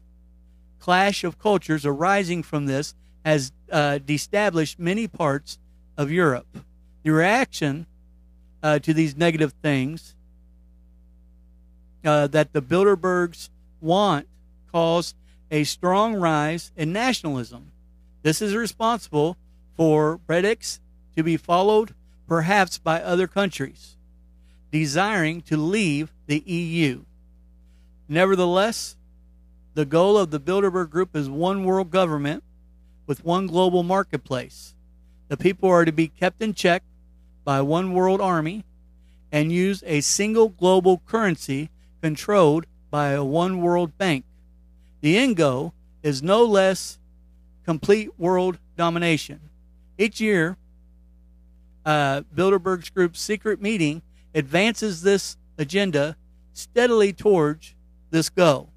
clash 0.79 1.23
of 1.23 1.39
cultures 1.39 1.85
arising 1.85 2.43
from 2.43 2.65
this 2.65 2.95
has 3.25 3.51
uh, 3.71 3.97
destablished 3.99 4.79
many 4.79 5.07
parts 5.07 5.59
of 5.97 6.11
Europe. 6.11 6.47
The 7.03 7.11
reaction 7.11 7.85
uh, 8.61 8.79
to 8.79 8.93
these 8.93 9.15
negative 9.17 9.53
things 9.61 10.15
uh, 12.05 12.27
that 12.27 12.53
the 12.53 12.61
Bilderbergs 12.61 13.49
want 13.81 14.27
caused 14.71 15.15
a 15.51 15.63
strong 15.63 16.15
rise 16.15 16.71
in 16.75 16.91
nationalism. 16.93 17.71
This 18.21 18.41
is 18.41 18.55
responsible 18.55 19.37
for 19.75 20.19
Brexit 20.27 20.79
to 21.17 21.23
be 21.23 21.35
followed 21.35 21.95
perhaps 22.27 22.77
by 22.77 23.01
other 23.01 23.27
countries 23.27 23.97
desiring 24.71 25.41
to 25.41 25.57
leave 25.57 26.13
the 26.27 26.39
EU. 26.45 27.01
Nevertheless, 28.07 28.95
the 29.73 29.85
goal 29.85 30.17
of 30.17 30.29
the 30.29 30.39
Bilderberg 30.39 30.91
Group 30.91 31.15
is 31.15 31.29
one 31.29 31.63
world 31.63 31.89
government 31.89 32.43
with 33.07 33.25
one 33.25 33.47
global 33.47 33.81
marketplace. 33.81 34.75
The 35.29 35.37
people 35.37 35.69
are 35.69 35.85
to 35.85 35.91
be 35.91 36.07
kept 36.07 36.41
in 36.41 36.53
check 36.53 36.83
by 37.43 37.61
one 37.61 37.93
world 37.93 38.21
army 38.21 38.63
and 39.31 39.51
use 39.51 39.83
a 39.87 40.01
single 40.01 40.49
global 40.49 41.01
currency 41.07 41.69
controlled 42.01 42.65
by 42.91 43.09
a 43.09 43.23
one 43.23 43.61
world 43.61 43.97
bank. 43.97 44.23
The 45.01 45.17
end 45.17 45.35
goal 45.35 45.73
is 46.03 46.21
no 46.21 46.43
less 46.43 46.99
complete 47.65 48.11
world 48.19 48.59
domination. 48.77 49.39
Each 49.97 50.21
year, 50.21 50.57
uh, 51.87 52.21
Bilderberg's 52.35 52.89
group's 52.89 53.21
secret 53.21 53.61
meeting 53.61 54.01
advances 54.35 55.01
this 55.01 55.37
agenda 55.57 56.17
steadily 56.51 57.13
towards 57.13 57.75
this 58.11 58.29
goal, 58.29 58.73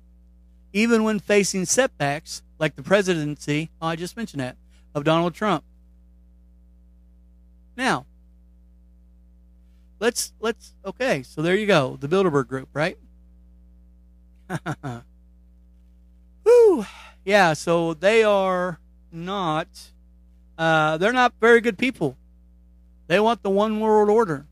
even 0.73 1.03
when 1.03 1.19
facing 1.19 1.65
setbacks 1.65 2.43
like 2.61 2.77
the 2.77 2.83
presidency, 2.85 3.71
oh, 3.83 3.89
I 3.89 3.97
just 3.97 4.17
mentioned 4.17 4.41
that, 4.41 4.57
of 4.95 5.03
Donald 5.03 5.35
Trump. 5.35 5.65
Now, 7.77 8.07
let's 9.99 10.33
let's 10.39 10.75
okay, 10.87 11.25
so 11.25 11.43
there 11.43 11.57
you 11.57 11.67
go, 11.67 11.97
the 12.01 12.07
Bilderberg 12.07 12.47
group, 12.47 12.69
right? 12.73 12.97
Whew. 16.45 16.87
Yeah, 17.25 17.55
so 17.55 17.93
they 17.93 18.23
are 18.23 18.79
not 19.11 19.67
uh, 20.57 20.97
they're 20.99 21.13
not 21.13 21.35
very 21.41 21.61
good 21.61 21.77
people. 21.77 22.17
They 23.11 23.19
want 23.19 23.43
the 23.43 23.51
one 23.51 23.81
world 23.81 24.09
order. 24.09 24.47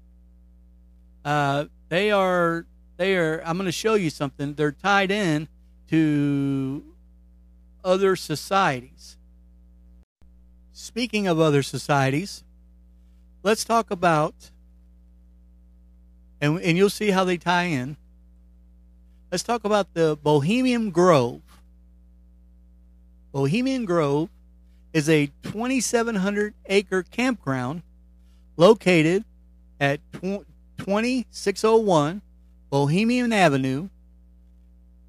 Uh, 1.24 1.66
they 1.90 2.10
are 2.10 2.66
they 2.96 3.16
are 3.16 3.40
I'm 3.46 3.56
going 3.56 3.66
to 3.66 3.72
show 3.72 3.94
you 3.94 4.10
something. 4.10 4.54
They're 4.54 4.72
tied 4.72 5.12
in 5.12 5.46
to 5.90 6.82
other 7.84 8.16
societies. 8.16 9.16
Speaking 10.72 11.28
of 11.28 11.38
other 11.38 11.62
societies, 11.62 12.42
let's 13.44 13.62
talk 13.64 13.92
about 13.92 14.50
and 16.40 16.60
and 16.60 16.76
you'll 16.76 16.90
see 16.90 17.12
how 17.12 17.22
they 17.22 17.36
tie 17.36 17.66
in. 17.66 17.96
Let's 19.30 19.44
talk 19.44 19.62
about 19.62 19.94
the 19.94 20.18
Bohemian 20.20 20.90
Grove. 20.90 21.42
Bohemian 23.30 23.84
Grove 23.84 24.30
is 24.92 25.08
a 25.08 25.30
2,700 25.44 26.54
acre 26.66 27.04
campground 27.04 27.82
located 28.58 29.24
at 29.80 30.00
2601 30.12 32.20
Bohemian 32.68 33.32
Avenue 33.32 33.88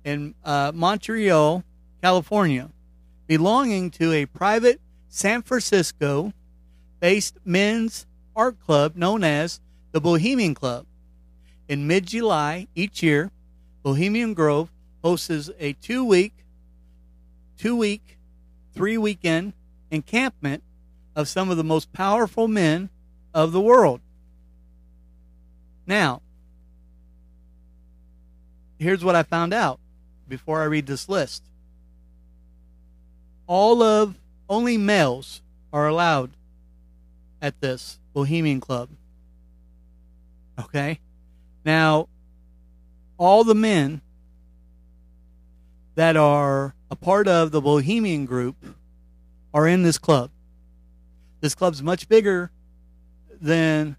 in 0.06 0.34
uh, 0.46 0.72
Monte 0.74 1.12
Rio, 1.12 1.66
California, 2.02 2.70
belonging 3.28 3.92
to 3.92 4.14
a 4.14 4.26
private 4.28 4.80
San 5.10 5.42
Francisco 5.42 6.32
based 7.02 7.38
men's 7.44 8.06
art 8.36 8.58
club 8.66 8.96
known 8.96 9.24
as 9.24 9.60
the 9.92 10.00
Bohemian 10.00 10.54
Club. 10.54 10.86
In 11.68 11.88
mid 11.88 12.06
July 12.06 12.68
each 12.76 13.04
year, 13.04 13.32
Bohemian 13.84 14.34
Grove 14.34 14.72
hosts 15.04 15.50
a 15.60 15.74
two 15.74 16.06
week, 16.06 16.34
two 17.58 17.76
week, 17.76 18.18
three 18.74 18.98
weekend 18.98 19.52
encampment 19.92 20.64
of 21.16 21.28
some 21.28 21.50
of 21.50 21.58
the 21.58 21.64
most 21.64 21.92
powerful 21.92 22.48
men 22.48 22.90
of 23.44 23.54
the 23.54 23.62
world. 23.62 24.02
Now, 25.88 26.22
here's 28.78 29.04
what 29.04 29.16
I 29.16 29.24
found 29.24 29.54
out 29.54 29.80
before 30.28 30.62
I 30.62 30.66
read 30.66 30.88
this 30.88 31.08
list. 31.08 31.44
All 33.48 33.82
of 33.82 34.16
only 34.50 34.78
males 34.78 35.42
are 35.72 35.88
allowed 35.88 36.32
at 37.42 37.62
this 37.62 37.98
Bohemian 38.14 38.60
Club. 38.60 38.90
Okay? 40.60 41.00
Now, 41.64 42.10
all 43.18 43.46
the 43.46 43.56
men 43.56 44.02
that 45.96 46.18
are 46.18 46.76
a 46.92 46.96
part 46.96 47.30
of 47.30 47.52
the 47.52 47.62
Bohemian 47.62 48.26
group 48.26 48.58
are 49.54 49.66
in 49.66 49.84
this 49.84 49.98
club. 49.98 50.30
This 51.40 51.56
club's 51.56 51.82
much 51.82 52.10
bigger 52.10 52.52
than, 53.42 53.96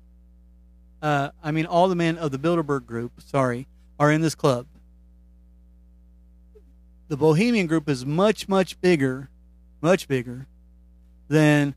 uh, 1.03 1.31
I 1.43 1.51
mean, 1.51 1.67
all 1.67 1.89
the 1.89 1.95
men 1.95 2.19
of 2.19 2.31
the 2.31 2.39
Bilderberg 2.39 2.87
group, 2.87 3.13
sorry, 3.19 3.67
are 3.99 4.11
in 4.11 4.21
this 4.21 4.35
club. 4.35 4.67
The 7.09 7.17
Bohemian 7.17 7.67
group 7.67 7.89
is 7.89 8.07
much, 8.07 8.49
much 8.49 8.81
bigger, 8.81 9.29
much 9.81 10.07
bigger 10.07 10.47
than 11.29 11.75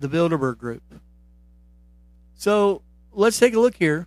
the 0.00 0.08
Bilderberg 0.08 0.58
group. 0.58 0.82
So 2.34 2.82
let's 3.12 3.38
take 3.38 3.54
a 3.54 3.60
look 3.60 3.74
here 3.74 4.06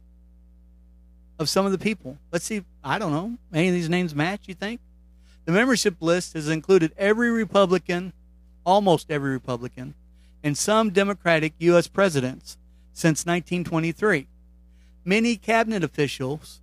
of 1.38 1.50
some 1.50 1.66
of 1.66 1.72
the 1.72 1.78
people. 1.78 2.18
Let's 2.32 2.46
see, 2.46 2.64
I 2.84 3.00
don't 3.00 3.12
know, 3.12 3.38
any 3.54 3.68
of 3.68 3.74
these 3.74 3.90
names 3.90 4.16
match, 4.16 4.42
you 4.48 4.54
think? 4.54 4.80
The 5.46 5.52
membership 5.52 5.96
list 6.00 6.34
has 6.34 6.48
included 6.48 6.94
every 6.98 7.32
Republican 7.32 8.14
almost 8.66 9.10
every 9.10 9.32
Republican, 9.32 9.94
and 10.44 10.58
some 10.58 10.90
Democratic 10.90 11.54
U.S. 11.60 11.88
presidents 11.88 12.58
since 12.94 13.26
1923. 13.26 14.28
Many 15.04 15.36
cabinet 15.36 15.84
officials, 15.84 16.62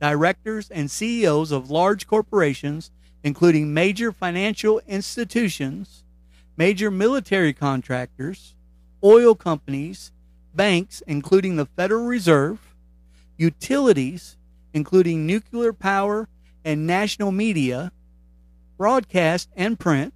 directors, 0.00 0.70
and 0.70 0.90
CEOs 0.90 1.50
of 1.50 1.70
large 1.70 2.06
corporations, 2.06 2.90
including 3.24 3.72
major 3.72 4.12
financial 4.12 4.80
institutions, 4.86 6.04
major 6.56 6.90
military 6.90 7.52
contractors, 7.52 8.54
oil 9.02 9.34
companies, 9.34 10.12
banks, 10.54 11.02
including 11.06 11.56
the 11.56 11.66
Federal 11.66 12.06
Reserve, 12.06 12.58
utilities, 13.36 14.36
including 14.74 15.26
nuclear 15.26 15.72
power 15.72 16.28
and 16.64 16.86
national 16.86 17.32
media, 17.32 17.92
broadcast 18.78 19.48
and 19.56 19.78
print, 19.78 20.14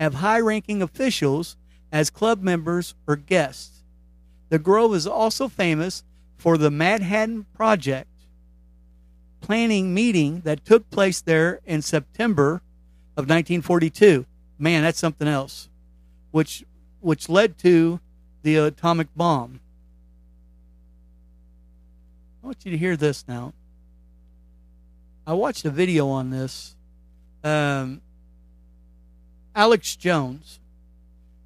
have 0.00 0.14
high 0.14 0.40
ranking 0.40 0.82
officials 0.82 1.56
as 1.94 2.10
club 2.10 2.42
members 2.42 2.96
or 3.06 3.14
guests. 3.14 3.84
The 4.48 4.58
Grove 4.58 4.96
is 4.96 5.06
also 5.06 5.46
famous 5.46 6.02
for 6.36 6.58
the 6.58 6.70
Manhattan 6.70 7.46
Project 7.54 8.10
planning 9.40 9.94
meeting 9.94 10.40
that 10.40 10.64
took 10.64 10.90
place 10.90 11.20
there 11.20 11.60
in 11.64 11.82
September 11.82 12.62
of 13.16 13.28
1942. 13.28 14.26
Man, 14.58 14.82
that's 14.82 14.98
something 14.98 15.28
else, 15.28 15.68
which 16.32 16.64
which 17.00 17.28
led 17.28 17.58
to 17.58 18.00
the 18.42 18.56
atomic 18.56 19.06
bomb. 19.14 19.60
I 22.42 22.46
want 22.46 22.64
you 22.64 22.72
to 22.72 22.78
hear 22.78 22.96
this 22.96 23.24
now. 23.28 23.52
I 25.26 25.34
watched 25.34 25.64
a 25.64 25.70
video 25.70 26.08
on 26.08 26.30
this. 26.30 26.74
Um, 27.44 28.00
Alex 29.54 29.94
Jones. 29.94 30.58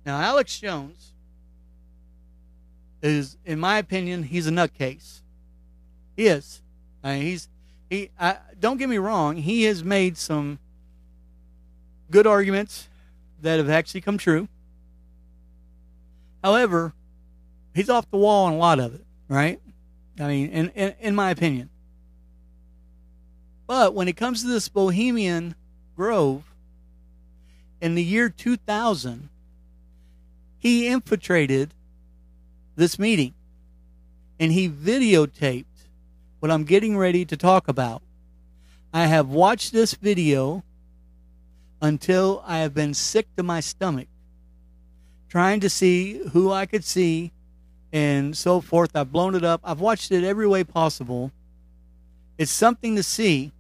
Now, 0.09 0.19
Alex 0.23 0.59
Jones 0.59 1.13
is, 3.03 3.37
in 3.45 3.61
my 3.61 3.77
opinion, 3.77 4.23
he's 4.23 4.47
a 4.47 4.51
nutcase. 4.51 5.21
He 6.17 6.29
is. 6.29 6.63
I 7.05 7.13
mean, 7.13 7.23
he's 7.25 7.49
he. 7.91 8.09
I, 8.19 8.39
don't 8.59 8.79
get 8.79 8.89
me 8.89 8.97
wrong. 8.97 9.37
He 9.37 9.65
has 9.65 9.85
made 9.85 10.17
some 10.17 10.61
good 12.11 12.27
arguments 12.27 12.89
that 13.43 13.59
have 13.59 13.69
actually 13.69 14.01
come 14.01 14.17
true. 14.17 14.49
However, 16.43 16.95
he's 17.75 17.91
off 17.91 18.11
the 18.11 18.17
wall 18.17 18.47
on 18.47 18.55
a 18.55 18.57
lot 18.57 18.79
of 18.79 18.95
it, 18.95 19.05
right? 19.29 19.61
I 20.19 20.27
mean, 20.27 20.49
in, 20.49 20.69
in, 20.71 20.95
in 21.01 21.15
my 21.15 21.29
opinion. 21.29 21.69
But 23.67 23.93
when 23.93 24.09
it 24.09 24.17
comes 24.17 24.41
to 24.41 24.49
this 24.49 24.71
Bohemian 24.71 25.55
Grove, 25.95 26.45
in 27.83 27.95
the 27.95 28.03
year 28.03 28.31
2000, 28.31 29.29
he 30.59 30.89
infiltrated 30.89 31.73
this 32.77 32.99
meeting 32.99 33.35
and 34.39 34.53
he 34.53 34.69
videotaped 34.69 35.65
what 36.41 36.51
I'm 36.51 36.65
getting 36.65 36.97
ready 36.97 37.25
to 37.25 37.37
talk 37.37 37.69
about. 37.69 38.03
I 38.93 39.07
have 39.07 39.29
watched 39.29 39.73
this 39.73 39.95
video 39.95 40.63
until 41.81 42.43
I 42.47 42.59
have 42.59 42.75
been 42.75 42.95
sick 42.95 43.27
to 43.37 43.43
my 43.43 43.61
stomach, 43.61 44.09
trying 45.29 45.61
to 45.61 45.71
see 45.71 46.21
who 46.33 46.51
I 46.51 46.67
could 46.67 46.85
see 46.85 47.33
and 47.93 48.37
so 48.37 48.61
forth. 48.61 48.95
I've 48.95 49.13
blown 49.13 49.35
it 49.35 49.45
up. 49.45 49.61
I've 49.65 49.81
watched 49.81 50.11
it 50.11 50.25
every 50.25 50.47
way 50.47 50.65
possible. 50.65 51.33
It's 52.37 52.51
something 52.51 52.97
to 52.97 53.03
see, 53.03 53.53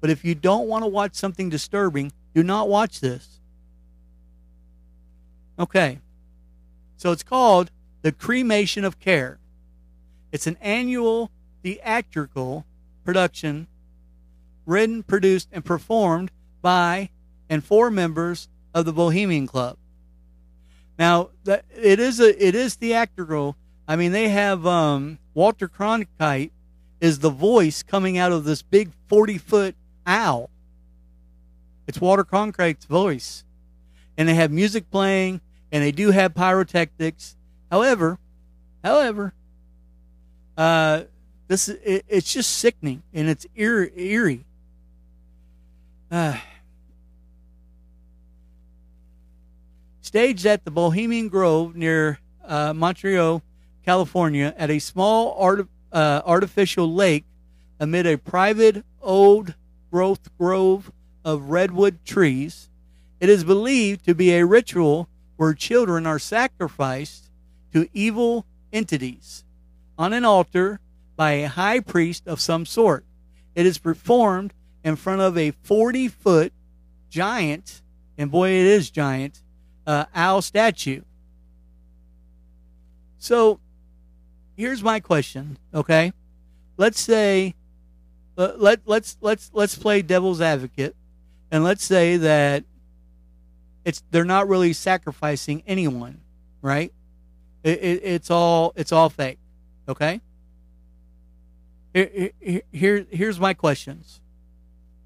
but 0.00 0.10
if 0.10 0.24
you 0.24 0.34
don't 0.34 0.68
want 0.68 0.84
to 0.84 0.88
watch 0.88 1.14
something 1.14 1.50
disturbing, 1.50 2.12
do 2.34 2.42
not 2.42 2.68
watch 2.68 3.00
this. 3.00 3.35
Okay. 5.58 6.00
So 6.96 7.12
it's 7.12 7.22
called 7.22 7.70
The 8.02 8.12
Cremation 8.12 8.84
of 8.84 8.98
Care. 8.98 9.38
It's 10.32 10.46
an 10.46 10.56
annual 10.60 11.30
theatrical 11.62 12.66
production 13.04 13.66
written, 14.64 15.02
produced, 15.02 15.48
and 15.52 15.64
performed 15.64 16.30
by 16.62 17.10
and 17.48 17.64
for 17.64 17.90
members 17.90 18.48
of 18.74 18.84
the 18.84 18.92
Bohemian 18.92 19.46
Club. 19.46 19.76
Now, 20.98 21.30
it 21.46 22.00
is 22.00 22.20
a 22.20 22.44
it 22.44 22.54
is 22.54 22.74
theatrical. 22.74 23.56
I 23.86 23.96
mean, 23.96 24.12
they 24.12 24.28
have 24.30 24.66
um, 24.66 25.18
Walter 25.34 25.68
Cronkite 25.68 26.50
is 27.00 27.20
the 27.20 27.30
voice 27.30 27.82
coming 27.82 28.18
out 28.18 28.32
of 28.32 28.44
this 28.44 28.62
big 28.62 28.90
forty 29.06 29.38
foot 29.38 29.76
owl. 30.06 30.50
It's 31.86 32.00
Walter 32.00 32.24
Cronkite's 32.24 32.86
voice, 32.86 33.44
and 34.16 34.28
they 34.28 34.34
have 34.34 34.50
music 34.50 34.90
playing, 34.90 35.40
and 35.72 35.82
they 35.82 35.92
do 35.92 36.10
have 36.10 36.34
pyrotechnics. 36.34 37.36
However, 37.70 38.18
however, 38.82 39.32
uh, 40.56 41.02
this 41.48 41.68
it, 41.68 42.04
it's 42.08 42.32
just 42.32 42.52
sickening 42.52 43.02
and 43.12 43.28
it's 43.28 43.46
eerie. 43.54 44.44
Uh, 46.10 46.38
staged 50.00 50.46
at 50.46 50.64
the 50.64 50.70
Bohemian 50.70 51.28
Grove 51.28 51.74
near 51.76 52.20
uh, 52.44 52.72
Monte 52.72 53.06
Rio, 53.06 53.42
California, 53.84 54.54
at 54.56 54.70
a 54.70 54.78
small 54.78 55.36
art, 55.38 55.66
uh, 55.92 56.22
artificial 56.24 56.92
lake 56.92 57.24
amid 57.78 58.06
a 58.06 58.16
private 58.16 58.84
old 59.02 59.54
growth 59.90 60.30
grove 60.38 60.90
of 61.24 61.50
redwood 61.50 61.98
trees. 62.04 62.68
It 63.20 63.28
is 63.28 63.44
believed 63.44 64.04
to 64.04 64.14
be 64.14 64.32
a 64.32 64.46
ritual 64.46 65.08
where 65.36 65.54
children 65.54 66.06
are 66.06 66.18
sacrificed 66.18 67.30
to 67.72 67.88
evil 67.92 68.46
entities 68.72 69.44
on 69.98 70.12
an 70.12 70.24
altar 70.24 70.80
by 71.16 71.32
a 71.32 71.48
high 71.48 71.80
priest 71.80 72.26
of 72.26 72.40
some 72.40 72.66
sort. 72.66 73.04
It 73.54 73.66
is 73.66 73.78
performed 73.78 74.52
in 74.84 74.96
front 74.96 75.20
of 75.20 75.36
a 75.36 75.50
40 75.50 76.08
foot 76.08 76.52
giant, 77.08 77.82
and 78.18 78.30
boy, 78.30 78.50
it 78.50 78.66
is 78.66 78.90
giant, 78.90 79.42
uh, 79.86 80.04
owl 80.14 80.42
statue. 80.42 81.02
So 83.18 83.60
here's 84.56 84.82
my 84.82 85.00
question, 85.00 85.58
okay? 85.74 86.12
Let's 86.76 87.00
say 87.00 87.54
uh, 88.38 88.52
let 88.56 88.80
let's 88.84 89.16
let's 89.20 89.50
let's 89.54 89.76
play 89.76 90.02
devil's 90.02 90.40
advocate 90.40 90.94
and 91.50 91.64
let's 91.64 91.84
say 91.84 92.18
that 92.18 92.64
it's 93.86 94.02
they're 94.10 94.24
not 94.24 94.48
really 94.48 94.72
sacrificing 94.72 95.62
anyone, 95.64 96.20
right? 96.60 96.92
It, 97.62 97.78
it, 97.78 98.00
it's 98.02 98.30
all 98.32 98.72
it's 98.74 98.90
all 98.90 99.08
fake, 99.08 99.38
okay? 99.88 100.20
Here, 101.94 102.32
here 102.72 103.06
here's 103.08 103.38
my 103.38 103.54
questions. 103.54 104.20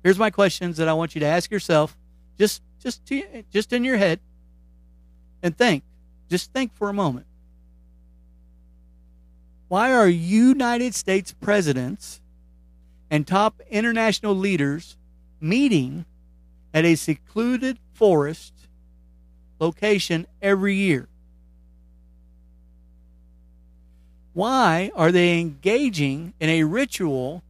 Here's 0.02 0.18
my 0.18 0.30
questions 0.30 0.78
that 0.78 0.88
I 0.88 0.94
want 0.94 1.14
you 1.14 1.20
to 1.20 1.26
ask 1.26 1.50
yourself, 1.50 1.96
just 2.38 2.62
just 2.82 3.04
to, 3.06 3.44
just 3.52 3.74
in 3.74 3.84
your 3.84 3.98
head 3.98 4.18
and 5.42 5.56
think. 5.56 5.84
Just 6.30 6.50
think 6.54 6.74
for 6.74 6.88
a 6.88 6.94
moment. 6.94 7.26
Why 9.68 9.92
are 9.92 10.08
United 10.08 10.94
States 10.94 11.34
presidents 11.34 12.22
and 13.10 13.26
top 13.26 13.60
international 13.68 14.34
leaders 14.34 14.96
meeting 15.38 16.06
at 16.72 16.86
a 16.86 16.94
secluded 16.94 17.78
forest 17.92 18.59
location 19.60 20.26
every 20.42 20.74
year? 20.74 21.06
Why 24.32 24.90
are 24.94 25.12
they 25.12 25.38
engaging 25.38 26.34
in 26.40 26.48
a 26.48 26.64
ritual 26.64 27.42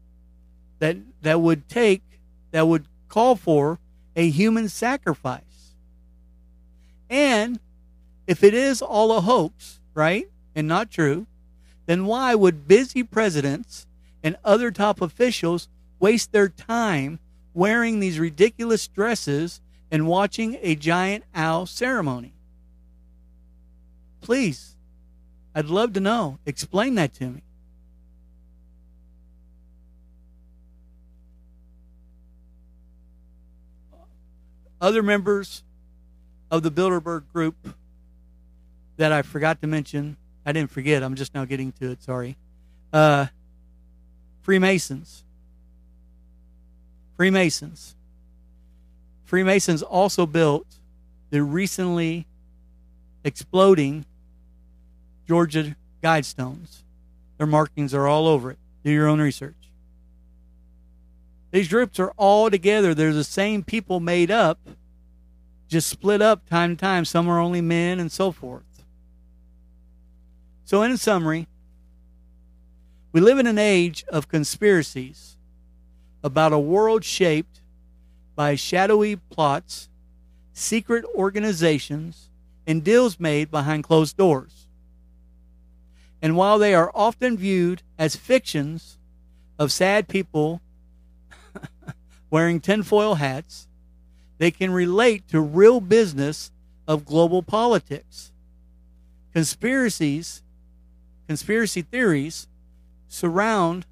that 0.78 0.96
that 1.22 1.40
would 1.40 1.68
take 1.68 2.02
that 2.50 2.66
would 2.66 2.86
call 3.08 3.36
for 3.36 3.78
a 4.16 4.28
human 4.28 4.68
sacrifice? 4.68 5.74
And 7.08 7.60
if 8.26 8.42
it 8.42 8.54
is 8.54 8.80
all 8.80 9.16
a 9.16 9.20
hoax, 9.20 9.80
right, 9.94 10.28
and 10.54 10.66
not 10.66 10.90
true, 10.90 11.26
then 11.86 12.06
why 12.06 12.34
would 12.34 12.68
busy 12.68 13.02
presidents 13.02 13.86
and 14.22 14.36
other 14.44 14.70
top 14.70 15.00
officials 15.00 15.68
waste 15.98 16.32
their 16.32 16.48
time 16.48 17.18
wearing 17.52 18.00
these 18.00 18.18
ridiculous 18.18 18.86
dresses 18.86 19.60
and 19.90 20.06
watching 20.06 20.58
a 20.62 20.74
giant 20.74 21.24
owl 21.34 21.66
ceremony? 21.66 22.32
Please, 24.20 24.76
I'd 25.54 25.66
love 25.66 25.92
to 25.94 26.00
know. 26.00 26.38
Explain 26.46 26.94
that 26.96 27.14
to 27.14 27.26
me. 27.26 27.42
Other 34.80 35.02
members 35.02 35.62
of 36.50 36.62
the 36.62 36.70
Bilderberg 36.70 37.24
Group 37.32 37.74
that 38.96 39.12
I 39.12 39.22
forgot 39.22 39.60
to 39.60 39.66
mention. 39.66 40.16
I 40.44 40.52
didn't 40.52 40.70
forget. 40.70 41.02
I'm 41.02 41.14
just 41.14 41.34
now 41.34 41.44
getting 41.44 41.72
to 41.72 41.90
it. 41.90 42.02
Sorry. 42.02 42.36
Uh, 42.92 43.26
Freemasons. 44.42 45.24
Freemasons. 47.16 47.94
Freemasons 49.30 49.80
also 49.80 50.26
built 50.26 50.66
the 51.30 51.40
recently 51.40 52.26
exploding 53.22 54.04
Georgia 55.28 55.76
Guidestones. 56.02 56.82
Their 57.38 57.46
markings 57.46 57.94
are 57.94 58.08
all 58.08 58.26
over 58.26 58.50
it. 58.50 58.58
Do 58.82 58.90
your 58.90 59.06
own 59.06 59.20
research. 59.20 59.54
These 61.52 61.68
groups 61.68 62.00
are 62.00 62.12
all 62.16 62.50
together. 62.50 62.92
They're 62.92 63.12
the 63.12 63.22
same 63.22 63.62
people 63.62 64.00
made 64.00 64.32
up, 64.32 64.58
just 65.68 65.88
split 65.88 66.20
up 66.20 66.44
time 66.48 66.74
to 66.74 66.80
time. 66.80 67.04
Some 67.04 67.28
are 67.28 67.38
only 67.38 67.60
men 67.60 68.00
and 68.00 68.10
so 68.10 68.32
forth. 68.32 68.82
So, 70.64 70.82
in 70.82 70.96
summary, 70.96 71.46
we 73.12 73.20
live 73.20 73.38
in 73.38 73.46
an 73.46 73.58
age 73.58 74.04
of 74.08 74.26
conspiracies 74.26 75.36
about 76.24 76.52
a 76.52 76.58
world 76.58 77.04
shaped 77.04 77.59
by 78.40 78.54
shadowy 78.54 79.16
plots, 79.16 79.90
secret 80.54 81.04
organizations, 81.14 82.30
and 82.66 82.82
deals 82.82 83.20
made 83.20 83.50
behind 83.50 83.84
closed 83.84 84.16
doors. 84.16 84.66
And 86.22 86.38
while 86.38 86.58
they 86.58 86.72
are 86.72 86.90
often 86.94 87.36
viewed 87.36 87.82
as 87.98 88.16
fictions 88.16 88.96
of 89.58 89.70
sad 89.70 90.08
people 90.08 90.62
wearing 92.30 92.60
tinfoil 92.60 93.16
hats, 93.16 93.68
they 94.38 94.50
can 94.50 94.70
relate 94.70 95.28
to 95.28 95.38
real 95.42 95.78
business 95.82 96.50
of 96.88 97.04
global 97.04 97.42
politics. 97.42 98.32
Conspiracies 99.34 100.42
conspiracy 101.26 101.82
theories 101.82 102.48
surround 103.06 103.84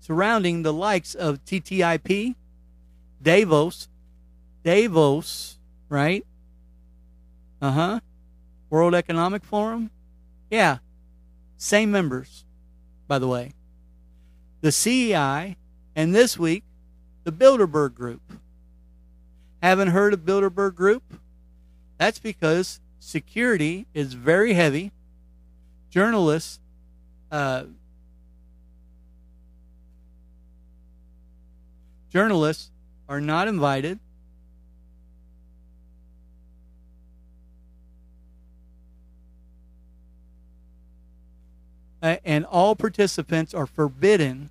surrounding 0.00 0.62
the 0.64 0.72
likes 0.72 1.14
of 1.14 1.44
TTIP, 1.44 2.34
Davos, 3.22 3.88
Davos, 4.64 5.58
right? 5.88 6.24
Uh 7.60 7.72
huh. 7.72 8.00
World 8.70 8.94
Economic 8.94 9.44
Forum. 9.44 9.90
Yeah. 10.50 10.78
Same 11.56 11.90
members, 11.90 12.44
by 13.06 13.18
the 13.18 13.28
way. 13.28 13.52
The 14.62 14.72
CEI, 14.72 15.56
and 15.94 16.14
this 16.14 16.38
week, 16.38 16.64
the 17.24 17.32
Bilderberg 17.32 17.94
Group. 17.94 18.22
Haven't 19.62 19.88
heard 19.88 20.14
of 20.14 20.20
Bilderberg 20.20 20.74
Group? 20.74 21.02
That's 21.98 22.18
because 22.18 22.80
security 22.98 23.86
is 23.92 24.14
very 24.14 24.54
heavy 24.54 24.92
journalists 25.90 26.60
uh, 27.32 27.64
journalists 32.10 32.70
are 33.10 33.20
not 33.20 33.48
invited. 33.48 33.98
Uh, 42.02 42.16
and 42.24 42.46
all 42.46 42.76
participants 42.76 43.52
are 43.52 43.66
forbidden 43.66 44.48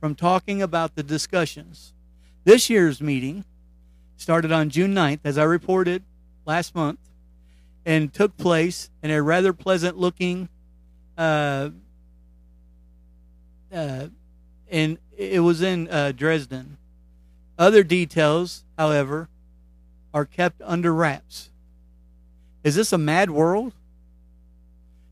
from 0.00 0.14
talking 0.14 0.62
about 0.62 0.96
the 0.96 1.02
discussions. 1.02 1.92
This 2.44 2.70
year's 2.70 3.00
meeting 3.00 3.44
started 4.16 4.50
on 4.50 4.70
June 4.70 4.94
9th, 4.94 5.20
as 5.22 5.36
I 5.38 5.44
reported 5.44 6.02
last 6.46 6.74
month, 6.74 6.98
and 7.84 8.12
took 8.12 8.36
place 8.38 8.90
in 9.02 9.10
a 9.10 9.22
rather 9.22 9.52
pleasant 9.52 9.98
looking 9.98 10.48
uh, 11.18 11.70
uh, 13.72 14.06
and 14.70 14.98
it 15.16 15.40
was 15.40 15.62
in 15.62 15.88
uh, 15.88 16.12
Dresden. 16.12 16.78
Other 17.58 17.82
details, 17.82 18.64
however, 18.78 19.28
are 20.14 20.24
kept 20.24 20.62
under 20.64 20.94
wraps. 20.94 21.50
Is 22.62 22.76
this 22.76 22.92
a 22.92 22.98
mad 22.98 23.30
world? 23.30 23.72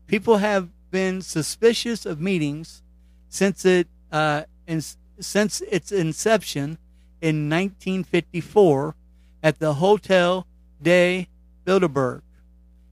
People 0.07 0.37
have 0.37 0.69
been 0.89 1.21
suspicious 1.21 2.05
of 2.05 2.21
meetings 2.21 2.81
since 3.27 3.65
it 3.65 3.87
uh, 4.11 4.43
in, 4.65 4.81
since 5.19 5.61
its 5.61 5.91
inception 5.91 6.77
in 7.21 7.49
1954 7.49 8.95
at 9.43 9.59
the 9.59 9.75
Hotel 9.75 10.47
de 10.81 11.27
Bilderberg 11.65 12.21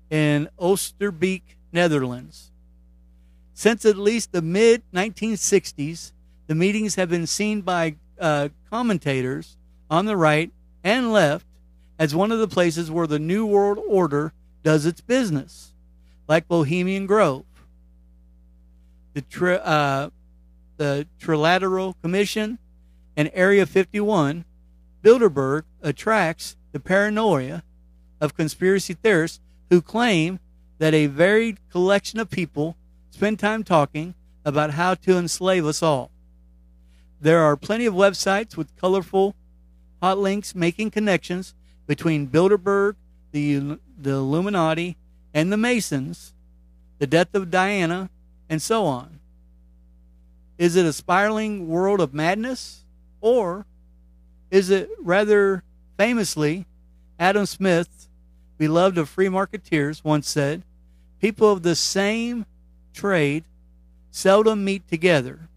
in 0.10 0.50
Oosterbeek, 0.60 1.42
Netherlands. 1.72 2.52
Since 3.54 3.86
at 3.86 3.98
least 3.98 4.34
the 4.34 4.42
mid 4.42 4.84
1960s, 4.94 6.12
the 6.48 6.56
meetings 6.56 6.96
have 6.96 7.10
been 7.10 7.28
seen 7.28 7.62
by 7.62 7.96
uh, 8.20 8.50
commentators 8.70 9.58
on 9.90 10.06
the 10.06 10.18
right 10.18 10.52
and 10.84 11.12
left 11.12 11.46
as 11.98 12.14
one 12.16 12.32
of 12.32 12.40
the 12.40 12.48
places 12.48 12.92
where 12.92 13.08
the 13.08 13.20
New 13.20 13.46
World 13.46 13.80
Order 13.88 14.34
does 14.64 14.86
its 14.86 15.02
business, 15.02 15.74
like 16.28 16.48
Bohemian 16.48 17.06
Grove. 17.06 17.46
The, 19.14 19.22
tri- 19.22 19.56
uh, 19.56 20.10
the 20.78 21.08
Trilateral 21.20 21.96
Commission 22.02 22.60
and 23.16 23.32
Area 23.34 23.66
51, 23.66 24.44
Bilderberg 25.04 25.64
attracts 25.82 26.58
the 26.72 26.80
paranoia 26.80 27.64
of 28.20 28.36
conspiracy 28.36 28.94
theorists 28.94 29.40
who 29.70 29.82
claim 29.82 30.40
that 30.80 30.94
a 30.94 31.06
varied 31.06 31.58
collection 31.72 32.20
of 32.20 32.30
people 32.30 32.76
spend 33.12 33.40
time 33.40 33.64
talking 33.64 34.14
about 34.44 34.72
how 34.72 34.94
to 34.94 35.18
enslave 35.18 35.66
us 35.66 35.82
all. 35.82 36.12
There 37.26 37.42
are 37.42 37.58
plenty 37.58 37.88
of 37.88 37.96
websites 37.96 38.56
with 38.56 38.78
colorful 38.78 39.34
hot 40.00 40.20
links 40.20 40.54
making 40.54 40.92
connections 40.92 41.56
between 41.88 42.28
Bilderberg, 42.28 42.98
the, 43.32 43.80
the 44.00 44.12
Illuminati, 44.12 44.96
and 45.34 45.52
the 45.52 45.58
Masons, 45.58 46.36
the 47.00 47.08
death 47.08 47.34
of 47.34 47.50
Diana, 47.50 48.12
and 48.48 48.62
so 48.62 48.86
on. 48.86 49.20
Is 50.60 50.76
it 50.76 50.86
a 50.86 50.94
spiraling 50.94 51.68
world 51.68 52.00
of 52.00 52.14
madness? 52.14 52.84
Or 53.22 53.66
is 54.52 54.70
it 54.70 54.88
rather 55.00 55.64
famously 55.98 56.68
Adam 57.18 57.48
Smith, 57.48 58.08
beloved 58.60 59.00
of 59.00 59.10
free 59.10 59.30
marketeers, 59.30 60.04
once 60.04 60.30
said, 60.30 60.62
people 61.20 61.52
of 61.52 61.64
the 61.64 61.76
same 61.76 62.46
trade 62.94 63.46
seldom 64.12 64.64
meet 64.64 64.88
together, 64.88 65.50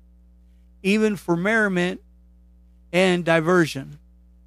even 0.83 1.17
for 1.17 1.37
merriment 1.37 2.01
and 2.93 3.25
diversion. 3.25 3.99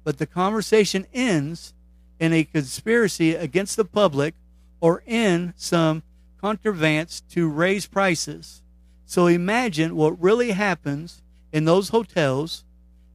But 0.04 0.18
the 0.18 0.26
conversation 0.26 1.06
ends 1.12 1.74
in 2.18 2.32
a 2.32 2.44
conspiracy 2.44 3.34
against 3.34 3.76
the 3.76 3.84
public 3.84 4.34
or 4.80 5.02
in 5.06 5.54
some 5.56 6.02
contrivance 6.40 7.22
to 7.30 7.48
raise 7.48 7.86
prices. 7.86 8.62
So 9.06 9.26
imagine 9.26 9.94
what 9.94 10.20
really 10.20 10.52
happens 10.52 11.22
in 11.52 11.64
those 11.64 11.90
hotels 11.90 12.64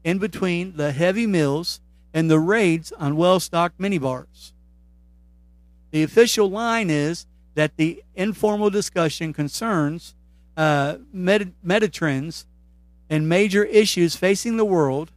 in 0.04 0.20
between 0.20 0.78
the 0.78 0.92
heavy 0.92 1.28
meals 1.28 1.82
and 2.14 2.30
the 2.30 2.40
raids 2.40 2.92
on 2.94 3.18
well 3.18 3.40
stocked 3.40 3.80
minibars. 3.80 4.54
The 5.92 6.04
official 6.04 6.50
line 6.50 6.90
is 6.90 7.26
that 7.56 7.76
the 7.78 8.04
informal 8.16 8.70
discussion 8.70 9.34
concerns 9.34 10.16
uh, 10.56 10.98
meta, 11.14 11.52
metatrends 11.66 12.46
and 13.10 13.30
major 13.30 13.64
issues 13.64 14.16
facing 14.16 14.58
the 14.58 14.66
world. 14.66 15.12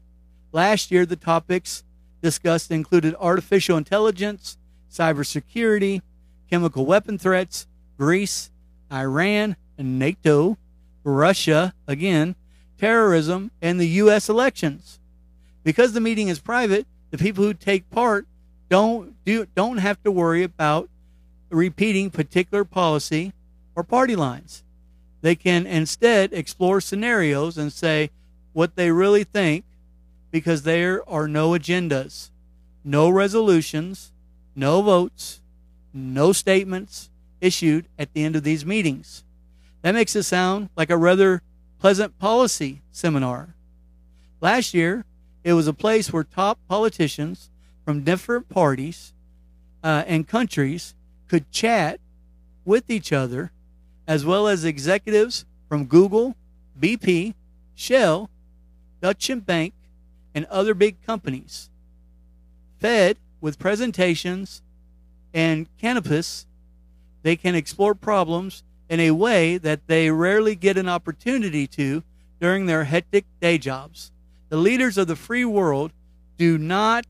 Last 0.53 0.91
year, 0.91 1.07
the 1.07 1.17
topics 1.17 1.85
discussed 2.23 2.71
included 2.71 3.15
artificial 3.19 3.77
intelligence, 3.77 4.59
cybersecurity, 4.91 6.03
chemical 6.49 6.85
weapon 6.85 7.19
threats, 7.19 7.67
Greece, 7.97 8.51
Iran, 8.93 9.57
and 9.79 9.99
NATO, 9.99 10.59
Russia, 11.05 11.75
again, 11.87 12.35
terrorism, 12.79 13.51
and 13.63 13.79
the 13.79 13.89
U.S. 13.89 14.29
elections. 14.29 14.99
Because 15.63 15.93
the 15.93 16.01
meeting 16.01 16.29
is 16.29 16.41
private, 16.41 16.87
the 17.11 17.19
people 17.19 17.45
who 17.45 17.55
take 17.55 17.89
part 17.91 18.27
don't 18.69 19.15
do 19.25 19.47
don't 19.55 19.79
have 19.79 20.03
to 20.05 20.13
worry 20.13 20.43
about 20.43 20.89
repeating 21.51 22.11
particular 22.11 22.65
policy 22.65 23.33
or 23.75 23.83
party 23.83 24.17
lines. 24.17 24.63
They 25.23 25.35
can 25.35 25.67
instead 25.67 26.33
explore 26.33 26.81
scenarios 26.81 27.59
and 27.59 27.73
say 27.73 28.11
what 28.53 28.77
they 28.77 28.91
really 28.91 29.25
think 29.25 29.65
because 30.31 30.63
there 30.63 31.09
are 31.09 31.29
no 31.29 31.51
agendas, 31.51 32.31
no 32.85 33.09
resolutions, 33.09 34.13
no 34.55 34.83
votes, 34.83 35.41
no 35.93 36.33
statements 36.33 37.11
issued 37.41 37.87
at 37.99 38.13
the 38.13 38.25
end 38.25 38.37
of 38.37 38.45
these 38.45 38.65
meetings. 38.65 39.25
That 39.83 39.95
makes 39.95 40.15
it 40.15 40.25
sound 40.25 40.69
like 40.77 40.91
a 40.91 40.97
rather 40.97 41.43
pleasant 41.79 42.19
policy 42.19 42.83
seminar. 42.93 43.55
Last 44.41 44.75
year, 44.75 45.05
it 45.43 45.55
was 45.55 45.67
a 45.67 45.73
place 45.73 46.13
where 46.13 46.25
top 46.25 46.59
politicians 46.69 47.51
from 47.85 48.05
different 48.05 48.49
parties 48.49 49.13
uh, 49.83 50.05
and 50.07 50.29
countries 50.29 50.95
could 51.29 51.51
chat 51.51 51.99
with 52.65 52.91
each 52.91 53.13
other, 53.13 53.51
as 54.11 54.25
well 54.25 54.49
as 54.49 54.65
executives 54.65 55.45
from 55.69 55.85
Google, 55.85 56.35
BP, 56.81 57.33
Shell, 57.77 58.29
Deutsche 59.01 59.47
Bank, 59.47 59.73
and 60.35 60.47
other 60.47 60.75
big 60.75 61.01
companies. 61.07 61.71
Fed 62.81 63.19
with 63.41 63.61
presentations 63.61 64.63
and 65.33 65.69
canapés, 65.81 66.47
they 67.23 67.37
can 67.37 67.55
explore 67.55 67.95
problems 67.95 68.65
in 68.89 68.99
a 68.99 69.13
way 69.13 69.59
that 69.59 69.87
they 69.87 70.11
rarely 70.11 70.57
get 70.57 70.77
an 70.77 70.89
opportunity 70.89 71.69
to 71.69 72.03
during 72.41 72.67
their 72.67 72.83
hectic 72.83 73.27
day 73.41 73.59
jobs. 73.59 74.11
The 74.49 74.57
leaders 74.57 74.99
of 74.99 75.07
the 75.07 75.15
free 75.15 75.45
world 75.45 75.93
do 76.37 76.59
not 76.59 77.07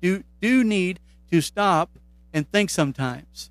do, 0.00 0.22
do 0.40 0.62
need 0.62 1.00
to 1.32 1.40
stop 1.40 1.90
and 2.32 2.48
think 2.52 2.70
sometimes. 2.70 3.50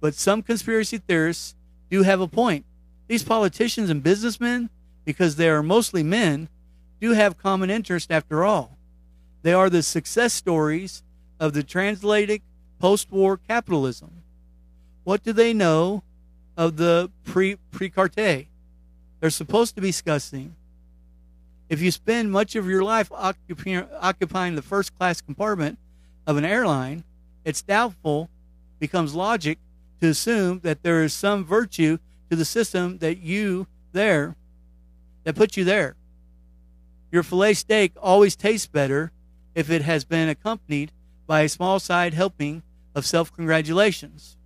But 0.00 0.14
some 0.14 0.42
conspiracy 0.42 0.98
theorists 0.98 1.54
do 1.90 2.02
have 2.02 2.20
a 2.20 2.28
point. 2.28 2.64
These 3.06 3.24
politicians 3.24 3.90
and 3.90 4.02
businessmen, 4.02 4.70
because 5.04 5.36
they 5.36 5.48
are 5.48 5.62
mostly 5.62 6.02
men, 6.02 6.48
do 7.00 7.12
have 7.12 7.38
common 7.38 7.70
interest 7.70 8.10
after 8.10 8.44
all. 8.44 8.76
They 9.42 9.52
are 9.52 9.70
the 9.70 9.82
success 9.82 10.32
stories 10.32 11.02
of 11.40 11.52
the 11.52 11.62
transatlantic 11.62 12.42
post 12.78 13.10
war 13.10 13.36
capitalism. 13.36 14.10
What 15.04 15.22
do 15.22 15.32
they 15.32 15.54
know 15.54 16.02
of 16.58 16.76
the 16.76 17.08
pre 17.24 17.56
carte. 17.88 18.48
They're 19.20 19.30
supposed 19.30 19.76
to 19.76 19.80
be 19.80 19.88
discussing. 19.88 20.56
If 21.70 21.80
you 21.80 21.90
spend 21.92 22.32
much 22.32 22.56
of 22.56 22.66
your 22.66 22.82
life 22.82 23.10
occupying 23.12 24.54
the 24.56 24.62
first 24.62 24.98
class 24.98 25.20
compartment 25.20 25.78
of 26.26 26.36
an 26.36 26.44
airline, 26.44 27.04
it's 27.44 27.62
doubtful, 27.62 28.28
becomes 28.80 29.14
logic 29.14 29.58
to 30.00 30.08
assume 30.08 30.60
that 30.60 30.82
there 30.82 31.02
is 31.02 31.12
some 31.12 31.44
virtue 31.44 31.98
to 32.30 32.36
the 32.36 32.44
system 32.44 32.98
that 32.98 33.18
you 33.18 33.66
there 33.92 34.36
that 35.24 35.36
put 35.36 35.56
you 35.56 35.64
there. 35.64 35.96
Your 37.10 37.22
filet 37.22 37.54
steak 37.54 37.92
always 38.00 38.36
tastes 38.36 38.66
better 38.66 39.12
if 39.54 39.70
it 39.70 39.82
has 39.82 40.04
been 40.04 40.28
accompanied 40.28 40.92
by 41.26 41.40
a 41.40 41.48
small 41.48 41.80
side 41.80 42.14
helping 42.14 42.62
of 42.94 43.06
self 43.06 43.34
congratulations. 43.34 44.36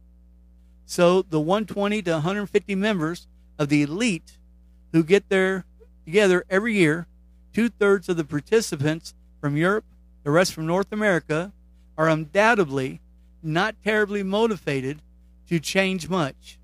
So 0.86 1.22
the 1.22 1.40
120 1.40 2.03
to 2.03 2.12
150 2.12 2.74
members 2.74 3.26
of 3.59 3.68
the 3.68 3.82
elite 3.82 4.38
who 4.92 5.03
get 5.03 5.28
there 5.28 5.64
together 6.05 6.44
every 6.50 6.74
year, 6.74 7.07
two 7.53 7.68
thirds 7.68 8.09
of 8.09 8.16
the 8.16 8.24
participants 8.24 9.14
from 9.40 9.57
Europe, 9.57 9.84
the 10.22 10.30
rest 10.30 10.53
from 10.53 10.66
North 10.66 10.92
America, 10.92 11.53
are 11.96 12.09
undoubtedly 12.09 13.00
not 13.42 13.74
terribly 13.82 14.22
motivated 14.22 15.00
to 15.49 15.61
change 15.61 16.09
much. 16.09 16.59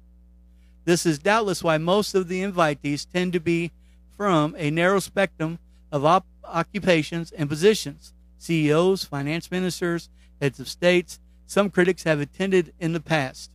This 0.84 1.04
is 1.04 1.18
doubtless 1.18 1.62
why 1.62 1.78
most 1.78 2.14
of 2.14 2.28
the 2.28 2.42
invitees 2.42 3.06
tend 3.10 3.32
to 3.34 3.40
be 3.40 3.72
from 4.16 4.54
a 4.58 4.70
narrow 4.70 5.00
spectrum 5.00 5.58
of 5.92 6.04
op- 6.04 6.26
occupations 6.44 7.30
and 7.32 7.48
positions 7.48 8.12
CEOs, 8.38 9.04
finance 9.04 9.50
ministers, 9.50 10.08
heads 10.40 10.60
of 10.60 10.68
states. 10.68 11.18
Some 11.46 11.70
critics 11.70 12.04
have 12.04 12.20
attended 12.20 12.72
in 12.78 12.92
the 12.92 13.00
past. 13.00 13.50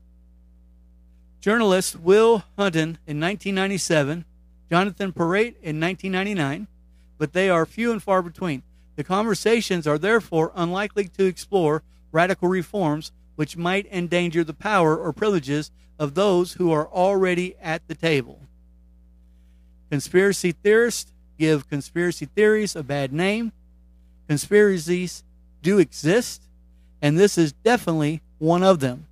Journalist 1.39 1.99
Will 1.99 2.43
Hutton 2.57 2.97
in 3.07 3.19
1997, 3.19 4.25
Jonathon 4.69 5.13
Porritt 5.13 5.55
in 5.61 5.79
1999, 5.79 6.67
but 7.17 7.33
they 7.33 7.49
are 7.49 7.65
few 7.65 7.91
and 7.91 8.01
far 8.01 8.21
between. 8.21 8.63
The 8.95 9.03
conversations 9.03 9.87
are 9.87 9.97
therefore 9.97 10.51
unlikely 10.55 11.07
to 11.17 11.25
explore 11.25 11.83
radical 12.11 12.47
reforms 12.47 13.11
which 13.35 13.57
might 13.57 13.91
endanger 13.91 14.43
the 14.43 14.53
power 14.53 14.97
or 14.97 15.13
privileges 15.13 15.71
of 15.99 16.15
those 16.15 16.53
who 16.53 16.71
are 16.71 16.87
already 16.87 17.55
at 17.61 17.87
the 17.87 17.95
table. 17.95 18.39
Conspiracy 19.89 20.51
theorists 20.51 21.11
give 21.37 21.69
conspiracy 21.69 22.25
theories 22.25 22.75
a 22.75 22.83
bad 22.83 23.11
name. 23.13 23.51
Conspiracies 24.27 25.23
do 25.61 25.79
exist, 25.79 26.43
and 27.01 27.17
this 27.17 27.37
is 27.37 27.53
definitely 27.53 28.21
one 28.37 28.63
of 28.63 28.79
them. 28.79 29.07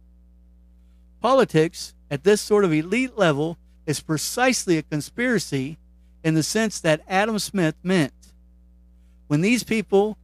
Politics 1.22 1.94
at 2.10 2.24
this 2.24 2.42
sort 2.42 2.66
of 2.66 2.74
elite 2.74 3.18
level 3.18 3.58
is 3.86 4.00
precisely 4.00 4.78
a 4.78 4.84
conspiracy 4.84 5.78
in 6.24 6.34
the 6.34 6.44
sense 6.44 6.80
that 6.80 7.02
Adam 7.08 7.40
Smith 7.40 7.76
meant. 7.84 8.14
When 9.28 9.42
these 9.42 9.64
people 9.64 10.18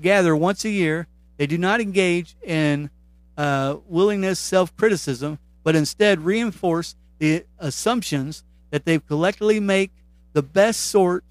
gather 0.00 0.36
once 0.36 0.64
a 0.64 0.70
year, 0.70 1.06
they 1.36 1.46
do 1.46 1.58
not 1.58 1.80
engage 1.80 2.36
in 2.42 2.90
uh, 3.36 3.76
willingness, 3.86 4.38
self 4.38 4.76
criticism, 4.76 5.38
but 5.62 5.74
instead 5.74 6.20
reinforce 6.20 6.96
the 7.18 7.44
assumptions 7.58 8.44
that 8.70 8.84
they 8.84 8.98
collectively 8.98 9.60
make 9.60 9.90
the 10.32 10.42
best 10.42 10.80
sort 10.86 11.24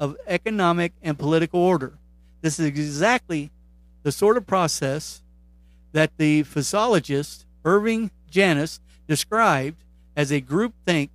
of 0.00 0.16
economic 0.26 0.92
and 1.02 1.18
political 1.18 1.60
order. 1.60 1.98
This 2.40 2.58
is 2.58 2.66
exactly 2.66 3.50
the 4.02 4.12
sort 4.12 4.36
of 4.36 4.46
process 4.46 5.22
that 5.92 6.10
the 6.18 6.42
physiologist 6.42 7.46
Irving 7.64 8.10
Janis 8.30 8.80
described 9.08 9.76
as 10.16 10.30
a 10.30 10.40
group 10.40 10.74
think 10.86 11.10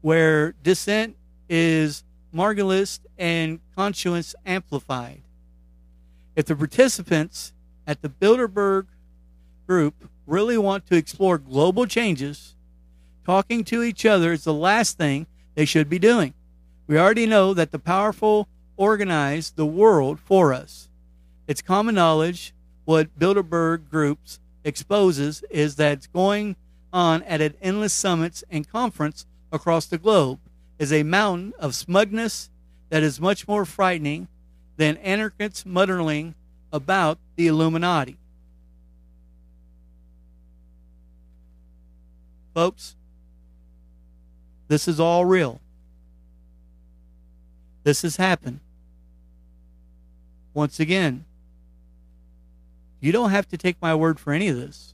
where 0.00 0.52
dissent 0.62 1.16
is 1.48 2.04
marginalist 2.34 3.00
and 3.16 3.60
conscience 3.74 4.34
amplified. 4.44 5.22
If 6.36 6.46
the 6.46 6.56
participants 6.56 7.52
at 7.86 8.02
the 8.02 8.08
Bilderberg 8.08 8.86
group 9.68 10.08
really 10.26 10.58
want 10.58 10.86
to 10.86 10.96
explore 10.96 11.38
global 11.38 11.86
changes, 11.86 12.56
talking 13.24 13.62
to 13.64 13.82
each 13.82 14.04
other 14.04 14.32
is 14.32 14.44
the 14.44 14.54
last 14.54 14.96
thing 14.96 15.26
they 15.54 15.64
should 15.64 15.88
be 15.88 15.98
doing. 15.98 16.34
We 16.86 16.98
already 16.98 17.26
know 17.26 17.54
that 17.54 17.70
the 17.70 17.78
powerful 17.78 18.48
organize 18.76 19.50
the 19.50 19.66
world 19.66 20.18
for 20.18 20.54
us. 20.54 20.88
It's 21.46 21.62
common 21.62 21.94
knowledge 21.94 22.54
what 22.84 23.18
Bilderberg 23.18 23.90
groups 23.90 24.40
exposes 24.64 25.44
is 25.50 25.76
that 25.76 25.92
it's 25.92 26.06
going 26.06 26.56
on 26.92 27.22
at 27.24 27.42
an 27.42 27.54
endless 27.60 27.92
summits 27.92 28.42
and 28.50 28.68
conference 28.68 29.26
across 29.52 29.86
the 29.86 29.98
globe 29.98 30.40
is 30.78 30.92
a 30.92 31.02
mountain 31.02 31.52
of 31.58 31.74
smugness 31.74 32.48
that 32.88 33.02
is 33.02 33.20
much 33.20 33.46
more 33.46 33.66
frightening 33.66 34.28
than 34.76 34.96
anarchists 34.98 35.66
muttering 35.66 36.34
about 36.72 37.18
the 37.36 37.46
Illuminati. 37.46 38.16
Folks, 42.58 42.96
this 44.66 44.88
is 44.88 44.98
all 44.98 45.24
real. 45.24 45.60
This 47.84 48.02
has 48.02 48.16
happened. 48.16 48.58
Once 50.54 50.80
again, 50.80 51.24
you 52.98 53.12
don't 53.12 53.30
have 53.30 53.46
to 53.50 53.56
take 53.56 53.80
my 53.80 53.94
word 53.94 54.18
for 54.18 54.32
any 54.32 54.48
of 54.48 54.56
this. 54.56 54.92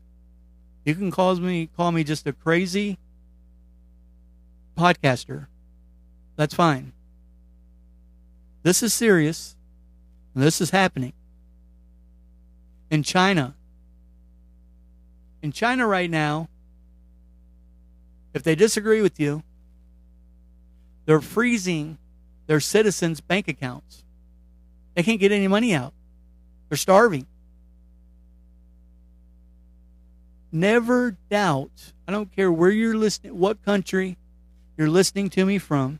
You 0.85 0.95
can 0.95 1.11
call 1.11 1.37
me 1.37 1.71
call 1.75 1.91
me 1.91 2.05
just 2.05 2.27
a 2.27 2.35
crazy 2.35 2.99
podcaster. 4.77 5.47
That's 6.37 6.53
fine. 6.53 6.93
This 8.63 8.83
is 8.83 8.93
serious. 8.93 9.57
This 10.35 10.61
is 10.61 10.69
happening. 10.69 11.15
In 12.91 13.03
China. 13.03 13.55
In 15.41 15.51
China 15.51 15.87
right 15.87 16.11
now, 16.11 16.51
if 18.35 18.43
they 18.43 18.55
disagree 18.55 19.01
with 19.01 19.19
you, 19.19 19.43
they're 21.07 21.21
freezing 21.21 21.99
their 22.47 22.61
citizens' 22.61 23.21
bank 23.21 23.49
accounts. 23.49 24.05
They 24.95 25.03
can't 25.03 25.21
get 25.21 25.33
any 25.33 25.49
money 25.49 25.75
out. 25.75 25.93
They're 26.69 26.77
starving. 26.77 27.27
Never 30.53 31.17
doubt, 31.31 31.93
I 32.07 32.13
don't 32.13 32.35
care 32.35 32.51
where 32.51 32.71
you're 32.71 32.97
listening, 32.97 33.39
what 33.39 33.65
country 33.65 34.17
you're 34.77 34.89
listening 34.89 35.31
to 35.31 35.45
me 35.45 35.59
from, 35.59 35.99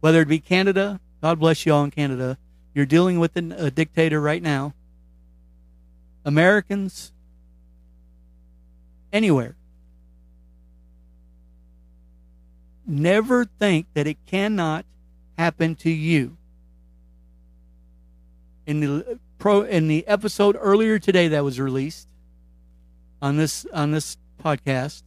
whether 0.00 0.20
it 0.20 0.28
be 0.28 0.38
Canada, 0.38 1.00
God 1.22 1.38
bless 1.38 1.64
you 1.64 1.72
all 1.72 1.84
in 1.84 1.90
Canada, 1.90 2.36
you're 2.74 2.86
dealing 2.86 3.18
with 3.18 3.36
a 3.36 3.70
dictator 3.70 4.20
right 4.20 4.42
now, 4.42 4.74
Americans, 6.24 7.12
anywhere. 9.12 9.56
Never 12.86 13.44
think 13.44 13.86
that 13.94 14.06
it 14.06 14.18
cannot 14.26 14.84
happen 15.38 15.74
to 15.76 15.90
you. 15.90 16.36
In 18.66 18.80
the 18.80 19.18
pro 19.38 19.62
in 19.62 19.88
the 19.88 20.06
episode 20.06 20.56
earlier 20.60 20.98
today 20.98 21.28
that 21.28 21.44
was 21.44 21.58
released 21.58 22.08
on 23.20 23.36
this 23.36 23.66
on 23.72 23.92
this 23.92 24.16
podcast, 24.42 25.02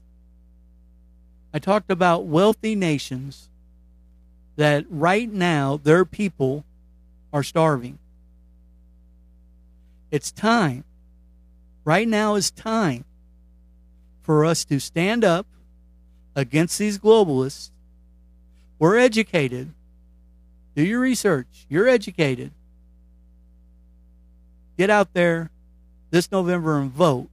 I 1.54 1.60
talked 1.60 1.92
about 1.92 2.26
wealthy 2.26 2.76
nations 2.76 3.50
that 4.56 4.86
right 4.90 5.32
now 5.32 5.78
their 5.82 6.06
people 6.06 6.66
are 7.32 7.44
starving. 7.44 8.00
It's 10.12 10.32
time. 10.32 10.86
Right 11.84 12.08
now 12.08 12.36
is 12.36 12.52
time 12.52 13.06
for 14.22 14.46
us 14.46 14.66
to 14.66 14.80
stand 14.80 15.24
up 15.24 15.46
against 16.36 16.78
these 16.78 17.00
globalists. 17.00 17.72
We're 18.78 18.98
educated. 18.98 19.74
Do 20.76 20.84
your 20.84 21.00
research. 21.00 21.66
You're 21.70 21.88
educated. 21.88 22.52
Get 24.78 24.90
out 24.90 25.14
there 25.14 25.50
this 26.12 26.32
November 26.32 26.78
and 26.80 26.92
vote. 26.92 27.30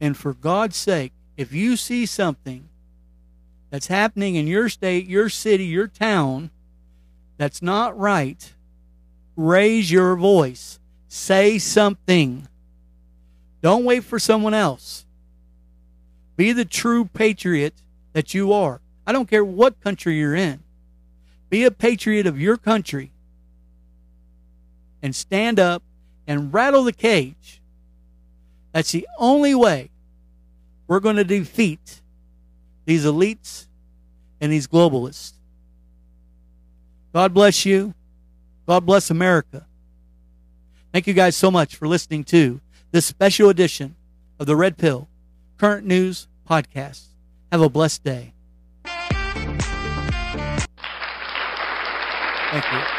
And 0.00 0.16
for 0.16 0.32
God's 0.32 0.76
sake, 0.76 1.12
if 1.36 1.52
you 1.52 1.76
see 1.76 2.06
something 2.06 2.68
that's 3.70 3.88
happening 3.88 4.36
in 4.36 4.46
your 4.46 4.68
state, 4.68 5.06
your 5.06 5.28
city, 5.28 5.64
your 5.64 5.88
town 5.88 6.50
that's 7.36 7.60
not 7.60 7.98
right, 7.98 8.52
raise 9.36 9.90
your 9.90 10.16
voice. 10.16 10.78
Say 11.08 11.58
something. 11.58 12.46
Don't 13.62 13.84
wait 13.84 14.04
for 14.04 14.18
someone 14.18 14.54
else. 14.54 15.04
Be 16.36 16.52
the 16.52 16.64
true 16.64 17.04
patriot 17.06 17.74
that 18.18 18.34
you 18.34 18.52
are. 18.52 18.80
I 19.06 19.12
don't 19.12 19.30
care 19.30 19.44
what 19.44 19.80
country 19.80 20.18
you're 20.18 20.34
in. 20.34 20.58
Be 21.50 21.62
a 21.62 21.70
patriot 21.70 22.26
of 22.26 22.40
your 22.40 22.56
country 22.56 23.12
and 25.00 25.14
stand 25.14 25.60
up 25.60 25.84
and 26.26 26.52
rattle 26.52 26.82
the 26.82 26.92
cage. 26.92 27.62
That's 28.72 28.90
the 28.90 29.06
only 29.20 29.54
way 29.54 29.90
we're 30.88 30.98
going 30.98 31.14
to 31.14 31.22
defeat 31.22 32.00
these 32.86 33.04
elites 33.04 33.68
and 34.40 34.50
these 34.50 34.66
globalists. 34.66 35.34
God 37.12 37.32
bless 37.32 37.64
you. 37.64 37.94
God 38.66 38.84
bless 38.84 39.10
America. 39.10 39.64
Thank 40.92 41.06
you 41.06 41.14
guys 41.14 41.36
so 41.36 41.52
much 41.52 41.76
for 41.76 41.86
listening 41.86 42.24
to 42.24 42.60
this 42.90 43.06
special 43.06 43.48
edition 43.48 43.94
of 44.40 44.46
the 44.46 44.56
Red 44.56 44.76
Pill 44.76 45.06
Current 45.56 45.86
News 45.86 46.26
Podcast. 46.50 47.04
Have 47.50 47.62
a 47.62 47.68
blessed 47.70 48.04
day. 48.04 48.34
Thank 52.50 52.64
you. 52.72 52.97